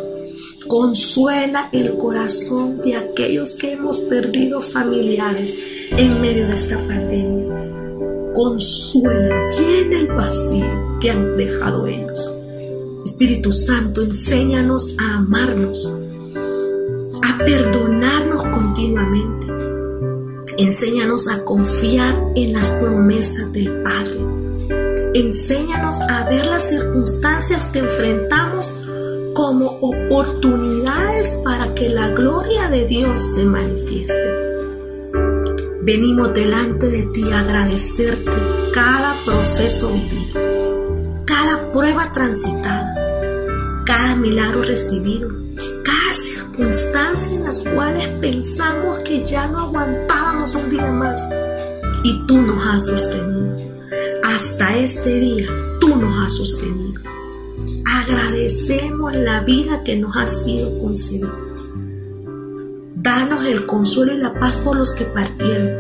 Consuela 0.67 1.69
el 1.71 1.97
corazón 1.97 2.81
de 2.81 2.95
aquellos 2.95 3.51
que 3.51 3.73
hemos 3.73 3.99
perdido 3.99 4.61
familiares 4.61 5.53
en 5.91 6.21
medio 6.21 6.47
de 6.47 6.55
esta 6.55 6.77
pandemia 6.77 7.45
consuela, 8.35 9.47
llena 9.49 9.99
el 10.01 10.07
vacío 10.07 10.99
que 10.99 11.09
han 11.09 11.37
dejado 11.37 11.87
ellos. 11.87 12.31
Espíritu 13.05 13.53
Santo, 13.53 14.01
enséñanos 14.03 14.95
a 14.99 15.17
amarnos, 15.17 15.89
a 17.23 17.37
perdonarnos 17.37 18.43
continuamente. 18.43 19.47
Enséñanos 20.57 21.27
a 21.27 21.43
confiar 21.45 22.31
en 22.35 22.53
las 22.53 22.69
promesas 22.71 23.51
del 23.53 23.83
Padre. 23.83 24.19
Enséñanos 25.13 25.95
a 26.01 26.29
ver 26.29 26.45
las 26.45 26.67
circunstancias 26.69 27.65
que 27.67 27.79
enfrentamos 27.79 28.71
como 29.35 29.65
oportunidades 29.81 31.41
para 31.43 31.75
que 31.75 31.89
la 31.89 32.07
gloria 32.07 32.69
de 32.69 32.85
Dios 32.85 33.19
se 33.19 33.43
manifieste. 33.43 34.33
Venimos 35.83 36.33
delante 36.33 36.87
de 36.87 37.03
ti 37.13 37.29
a 37.33 37.41
agradecerte 37.41 38.31
cada 38.73 39.13
proceso 39.25 39.91
vivido, 39.91 41.23
cada 41.25 41.69
prueba 41.73 42.13
transitada, 42.13 42.95
cada 43.85 44.15
milagro 44.15 44.63
recibido, 44.63 45.29
cada 45.83 46.13
circunstancia 46.13 47.35
en 47.35 47.43
las 47.43 47.59
cuales 47.59 48.07
pensamos 48.21 48.99
que 48.99 49.25
ya 49.25 49.47
no 49.47 49.59
aguantábamos 49.59 50.55
un 50.55 50.69
día 50.69 50.89
más 50.93 51.21
y 52.03 52.25
tú 52.25 52.41
nos 52.41 52.65
has 52.65 52.85
sostenido. 52.85 53.57
Hasta 54.23 54.77
este 54.77 55.19
día 55.19 55.47
tú 55.81 55.93
nos 55.97 56.25
has 56.25 56.37
sostenido. 56.37 57.01
Agradecemos 58.07 59.15
la 59.15 59.39
vida 59.39 59.83
que 59.83 59.95
nos 59.95 60.15
ha 60.15 60.27
sido 60.27 60.77
concedida. 60.77 61.33
Danos 62.95 63.45
el 63.45 63.65
consuelo 63.65 64.13
y 64.13 64.17
la 64.17 64.39
paz 64.39 64.57
por 64.57 64.77
los 64.77 64.91
que 64.91 65.05
partieron. 65.05 65.71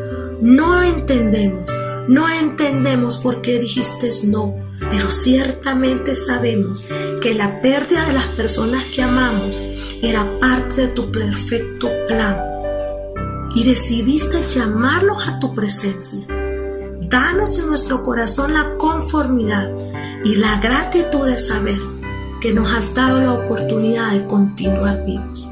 No 0.41 0.81
entendemos, 0.81 1.69
no 2.07 2.27
entendemos 2.27 3.17
por 3.17 3.43
qué 3.43 3.59
dijiste 3.59 4.09
no, 4.23 4.55
pero 4.89 5.11
ciertamente 5.11 6.15
sabemos 6.15 6.83
que 7.21 7.35
la 7.35 7.61
pérdida 7.61 8.03
de 8.07 8.13
las 8.13 8.27
personas 8.29 8.83
que 8.85 9.03
amamos 9.03 9.61
era 10.01 10.39
parte 10.39 10.81
de 10.81 10.87
tu 10.87 11.11
perfecto 11.11 11.91
plan 12.07 12.37
y 13.53 13.65
decidiste 13.65 14.47
llamarlos 14.47 15.27
a 15.27 15.37
tu 15.39 15.53
presencia. 15.53 16.25
Danos 17.01 17.59
en 17.59 17.67
nuestro 17.67 18.01
corazón 18.01 18.55
la 18.55 18.77
conformidad 18.77 19.71
y 20.23 20.37
la 20.37 20.59
gratitud 20.59 21.27
de 21.27 21.37
saber 21.37 21.94
que 22.45 22.53
nos 22.53 22.71
has 22.71 22.93
dado 22.93 23.19
la 23.21 23.33
oportunidad 23.33 24.11
de 24.11 24.27
continuar 24.27 25.03
vivos. 25.03 25.49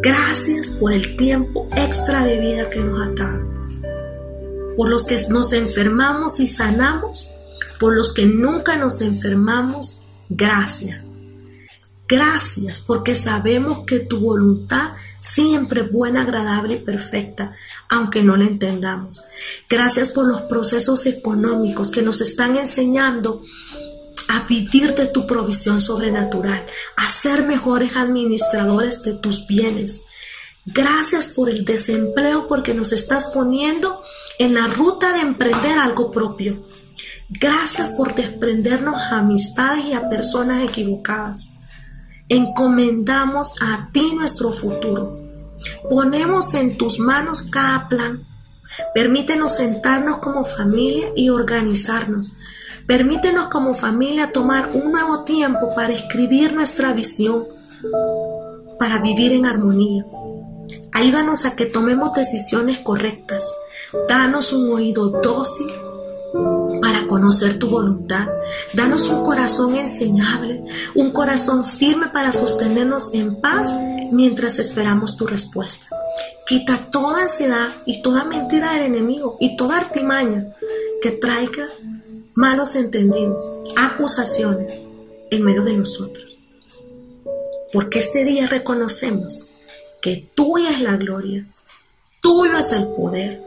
Gracias 0.00 0.70
por 0.70 0.94
el 0.94 1.14
tiempo 1.18 1.68
extra 1.76 2.24
de 2.24 2.40
vida 2.40 2.70
que 2.70 2.80
nos 2.80 3.06
has 3.06 3.14
dado. 3.16 3.46
Por 4.78 4.88
los 4.88 5.04
que 5.04 5.22
nos 5.28 5.52
enfermamos 5.52 6.40
y 6.40 6.46
sanamos, 6.46 7.28
por 7.78 7.94
los 7.94 8.14
que 8.14 8.24
nunca 8.24 8.78
nos 8.78 9.02
enfermamos, 9.02 10.06
gracias. 10.30 11.04
Gracias 12.08 12.80
porque 12.80 13.14
sabemos 13.14 13.84
que 13.84 13.98
tu 13.98 14.20
voluntad 14.20 14.92
siempre 15.20 15.82
es 15.82 15.92
buena, 15.92 16.22
agradable 16.22 16.76
y 16.76 16.78
perfecta, 16.78 17.54
aunque 17.90 18.22
no 18.22 18.38
la 18.38 18.44
entendamos. 18.46 19.24
Gracias 19.68 20.08
por 20.08 20.26
los 20.26 20.42
procesos 20.42 21.04
económicos 21.04 21.90
que 21.90 22.00
nos 22.00 22.22
están 22.22 22.56
enseñando 22.56 23.42
a 24.36 24.46
vivir 24.46 24.94
de 24.94 25.06
tu 25.06 25.26
provisión 25.26 25.80
sobrenatural, 25.80 26.64
a 26.96 27.08
ser 27.10 27.46
mejores 27.46 27.96
administradores 27.96 29.02
de 29.02 29.14
tus 29.14 29.46
bienes. 29.46 30.02
Gracias 30.66 31.26
por 31.28 31.48
el 31.48 31.64
desempleo 31.64 32.46
porque 32.46 32.74
nos 32.74 32.92
estás 32.92 33.26
poniendo 33.28 34.02
en 34.38 34.54
la 34.54 34.66
ruta 34.66 35.12
de 35.12 35.20
emprender 35.20 35.78
algo 35.78 36.10
propio. 36.10 36.66
Gracias 37.30 37.90
por 37.90 38.14
desprendernos 38.14 39.00
a 39.00 39.18
amistades 39.18 39.86
y 39.86 39.92
a 39.94 40.08
personas 40.08 40.68
equivocadas. 40.68 41.48
Encomendamos 42.28 43.52
a 43.62 43.88
ti 43.92 44.14
nuestro 44.14 44.52
futuro. 44.52 45.18
Ponemos 45.88 46.52
en 46.54 46.76
tus 46.76 46.98
manos 46.98 47.42
cada 47.42 47.88
plan. 47.88 48.26
Permítenos 48.94 49.56
sentarnos 49.56 50.18
como 50.18 50.44
familia 50.44 51.08
y 51.16 51.30
organizarnos. 51.30 52.36
Permítenos 52.86 53.48
como 53.48 53.74
familia 53.74 54.32
tomar 54.32 54.70
un 54.72 54.92
nuevo 54.92 55.24
tiempo 55.24 55.74
para 55.74 55.92
escribir 55.92 56.52
nuestra 56.52 56.92
visión, 56.92 57.44
para 58.78 59.00
vivir 59.00 59.32
en 59.32 59.44
armonía. 59.44 60.04
Ayúdanos 60.92 61.44
a 61.44 61.56
que 61.56 61.66
tomemos 61.66 62.12
decisiones 62.12 62.78
correctas. 62.78 63.42
Danos 64.08 64.52
un 64.52 64.72
oído 64.72 65.08
dócil 65.08 65.66
para 66.80 67.06
conocer 67.08 67.58
tu 67.58 67.68
voluntad. 67.68 68.28
Danos 68.72 69.08
un 69.08 69.24
corazón 69.24 69.74
enseñable, 69.74 70.62
un 70.94 71.10
corazón 71.10 71.64
firme 71.64 72.08
para 72.08 72.32
sostenernos 72.32 73.12
en 73.14 73.40
paz 73.40 73.72
mientras 74.12 74.60
esperamos 74.60 75.16
tu 75.16 75.26
respuesta. 75.26 75.86
Quita 76.46 76.78
toda 76.92 77.24
ansiedad 77.24 77.68
y 77.84 78.00
toda 78.02 78.24
mentira 78.24 78.72
del 78.74 78.82
enemigo 78.82 79.36
y 79.40 79.56
toda 79.56 79.78
artimaña 79.78 80.46
que 81.02 81.10
traiga 81.10 81.66
malos 82.36 82.76
entendidos, 82.76 83.44
acusaciones 83.76 84.80
en 85.32 85.42
medio 85.42 85.64
de 85.64 85.76
nosotros. 85.76 86.38
Porque 87.72 87.98
este 87.98 88.24
día 88.24 88.46
reconocemos 88.46 89.48
que 90.00 90.28
tuya 90.34 90.70
es 90.70 90.80
la 90.80 90.96
gloria, 90.96 91.44
tuyo 92.20 92.56
es 92.56 92.70
el 92.70 92.86
poder, 92.86 93.46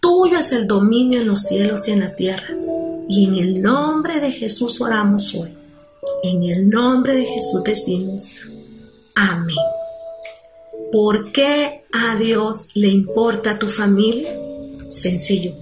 Tuyo 0.00 0.38
es 0.38 0.52
el 0.52 0.66
dominio 0.66 1.20
en 1.20 1.28
los 1.28 1.42
cielos 1.42 1.86
y 1.86 1.92
en 1.92 2.00
la 2.00 2.16
tierra. 2.16 2.48
Y 3.08 3.26
en 3.26 3.34
el 3.36 3.60
nombre 3.60 4.20
de 4.20 4.32
Jesús 4.32 4.80
oramos 4.80 5.34
hoy. 5.34 5.54
En 6.22 6.42
el 6.42 6.70
nombre 6.70 7.14
de 7.14 7.24
Jesús 7.24 7.62
decimos, 7.62 8.24
amén. 9.14 9.56
¿Por 10.90 11.30
qué 11.32 11.84
a 11.92 12.16
Dios 12.16 12.70
le 12.74 12.88
importa 12.88 13.58
tu 13.58 13.68
familia? 13.68 14.34
Sencillo, 14.88 15.54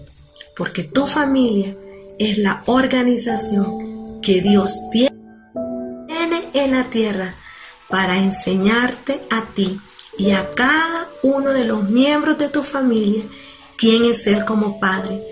porque 0.56 0.84
tu 0.84 1.06
familia 1.06 1.76
es 2.18 2.38
la 2.38 2.62
organización 2.66 4.20
que 4.20 4.40
Dios 4.40 4.74
tiene 4.90 5.12
en 6.52 6.72
la 6.72 6.84
tierra 6.84 7.34
para 7.88 8.18
enseñarte 8.18 9.22
a 9.30 9.42
ti 9.54 9.80
y 10.18 10.32
a 10.32 10.50
cada 10.54 11.08
uno 11.22 11.50
de 11.50 11.64
los 11.64 11.88
miembros 11.88 12.38
de 12.38 12.48
tu 12.48 12.62
familia 12.62 13.22
quién 13.76 14.04
es 14.04 14.26
Él 14.26 14.44
como 14.44 14.80
Padre, 14.80 15.22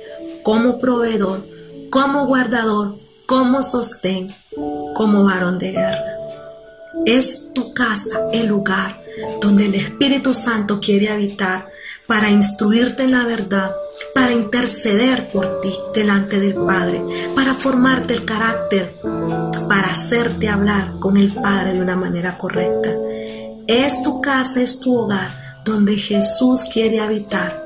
como 0.43 0.79
proveedor, 0.79 1.45
como 1.91 2.27
guardador, 2.27 2.97
como 3.27 3.63
sostén, 3.63 4.33
como 4.95 5.25
varón 5.25 5.59
de 5.59 5.73
guerra. 5.73 6.17
Es 7.05 7.53
tu 7.53 7.73
casa 7.73 8.29
el 8.33 8.47
lugar 8.47 9.03
donde 9.41 9.67
el 9.67 9.75
Espíritu 9.75 10.33
Santo 10.33 10.81
quiere 10.81 11.09
habitar 11.09 11.69
para 12.07 12.31
instruirte 12.31 13.03
en 13.03 13.11
la 13.11 13.25
verdad, 13.25 13.73
para 14.27 14.39
interceder 14.39 15.29
por 15.29 15.61
ti 15.61 15.73
delante 15.95 16.41
del 16.41 16.55
Padre, 16.55 17.01
para 17.37 17.55
formarte 17.55 18.13
el 18.13 18.25
carácter, 18.25 18.97
para 19.69 19.93
hacerte 19.93 20.49
hablar 20.49 20.99
con 20.99 21.17
el 21.17 21.33
Padre 21.33 21.75
de 21.75 21.81
una 21.81 21.95
manera 21.95 22.37
correcta. 22.37 22.91
Es 23.69 24.03
tu 24.03 24.21
casa, 24.21 24.61
es 24.61 24.81
tu 24.81 24.97
hogar 24.97 25.63
donde 25.65 25.95
Jesús 25.95 26.63
quiere 26.73 26.99
habitar 26.99 27.63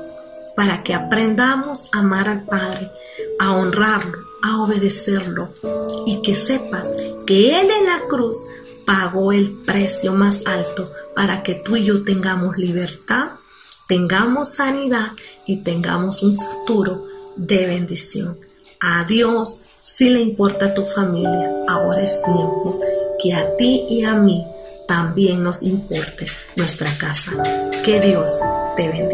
para 0.55 0.83
que 0.83 0.93
aprendamos 0.93 1.89
a 1.93 2.01
amar 2.01 2.29
al 2.29 2.43
Padre, 2.43 2.91
a 3.39 3.53
honrarlo, 3.53 4.19
a 4.43 4.61
obedecerlo 4.61 5.55
y 6.05 6.21
que 6.21 6.35
sepas 6.35 6.87
que 7.25 7.59
Él 7.59 7.69
en 7.79 7.87
la 7.87 8.07
cruz 8.07 8.37
pagó 8.85 9.31
el 9.31 9.49
precio 9.65 10.13
más 10.13 10.45
alto 10.45 10.91
para 11.15 11.41
que 11.41 11.55
tú 11.55 11.75
y 11.75 11.85
yo 11.85 12.03
tengamos 12.03 12.59
libertad, 12.59 13.31
tengamos 13.91 14.53
sanidad 14.53 15.11
y 15.45 15.57
tengamos 15.57 16.23
un 16.23 16.37
futuro 16.37 17.07
de 17.35 17.67
bendición. 17.67 18.39
A 18.79 19.03
Dios 19.03 19.57
si 19.81 20.09
le 20.09 20.21
importa 20.21 20.73
tu 20.73 20.85
familia, 20.85 21.51
ahora 21.67 22.01
es 22.01 22.23
tiempo 22.23 22.79
que 23.21 23.33
a 23.33 23.57
ti 23.57 23.85
y 23.89 24.05
a 24.05 24.15
mí 24.15 24.47
también 24.87 25.43
nos 25.43 25.61
importe 25.61 26.25
nuestra 26.55 26.97
casa. 26.97 27.31
Que 27.83 27.99
Dios 27.99 28.31
te 28.77 28.87
bendiga. 28.87 29.11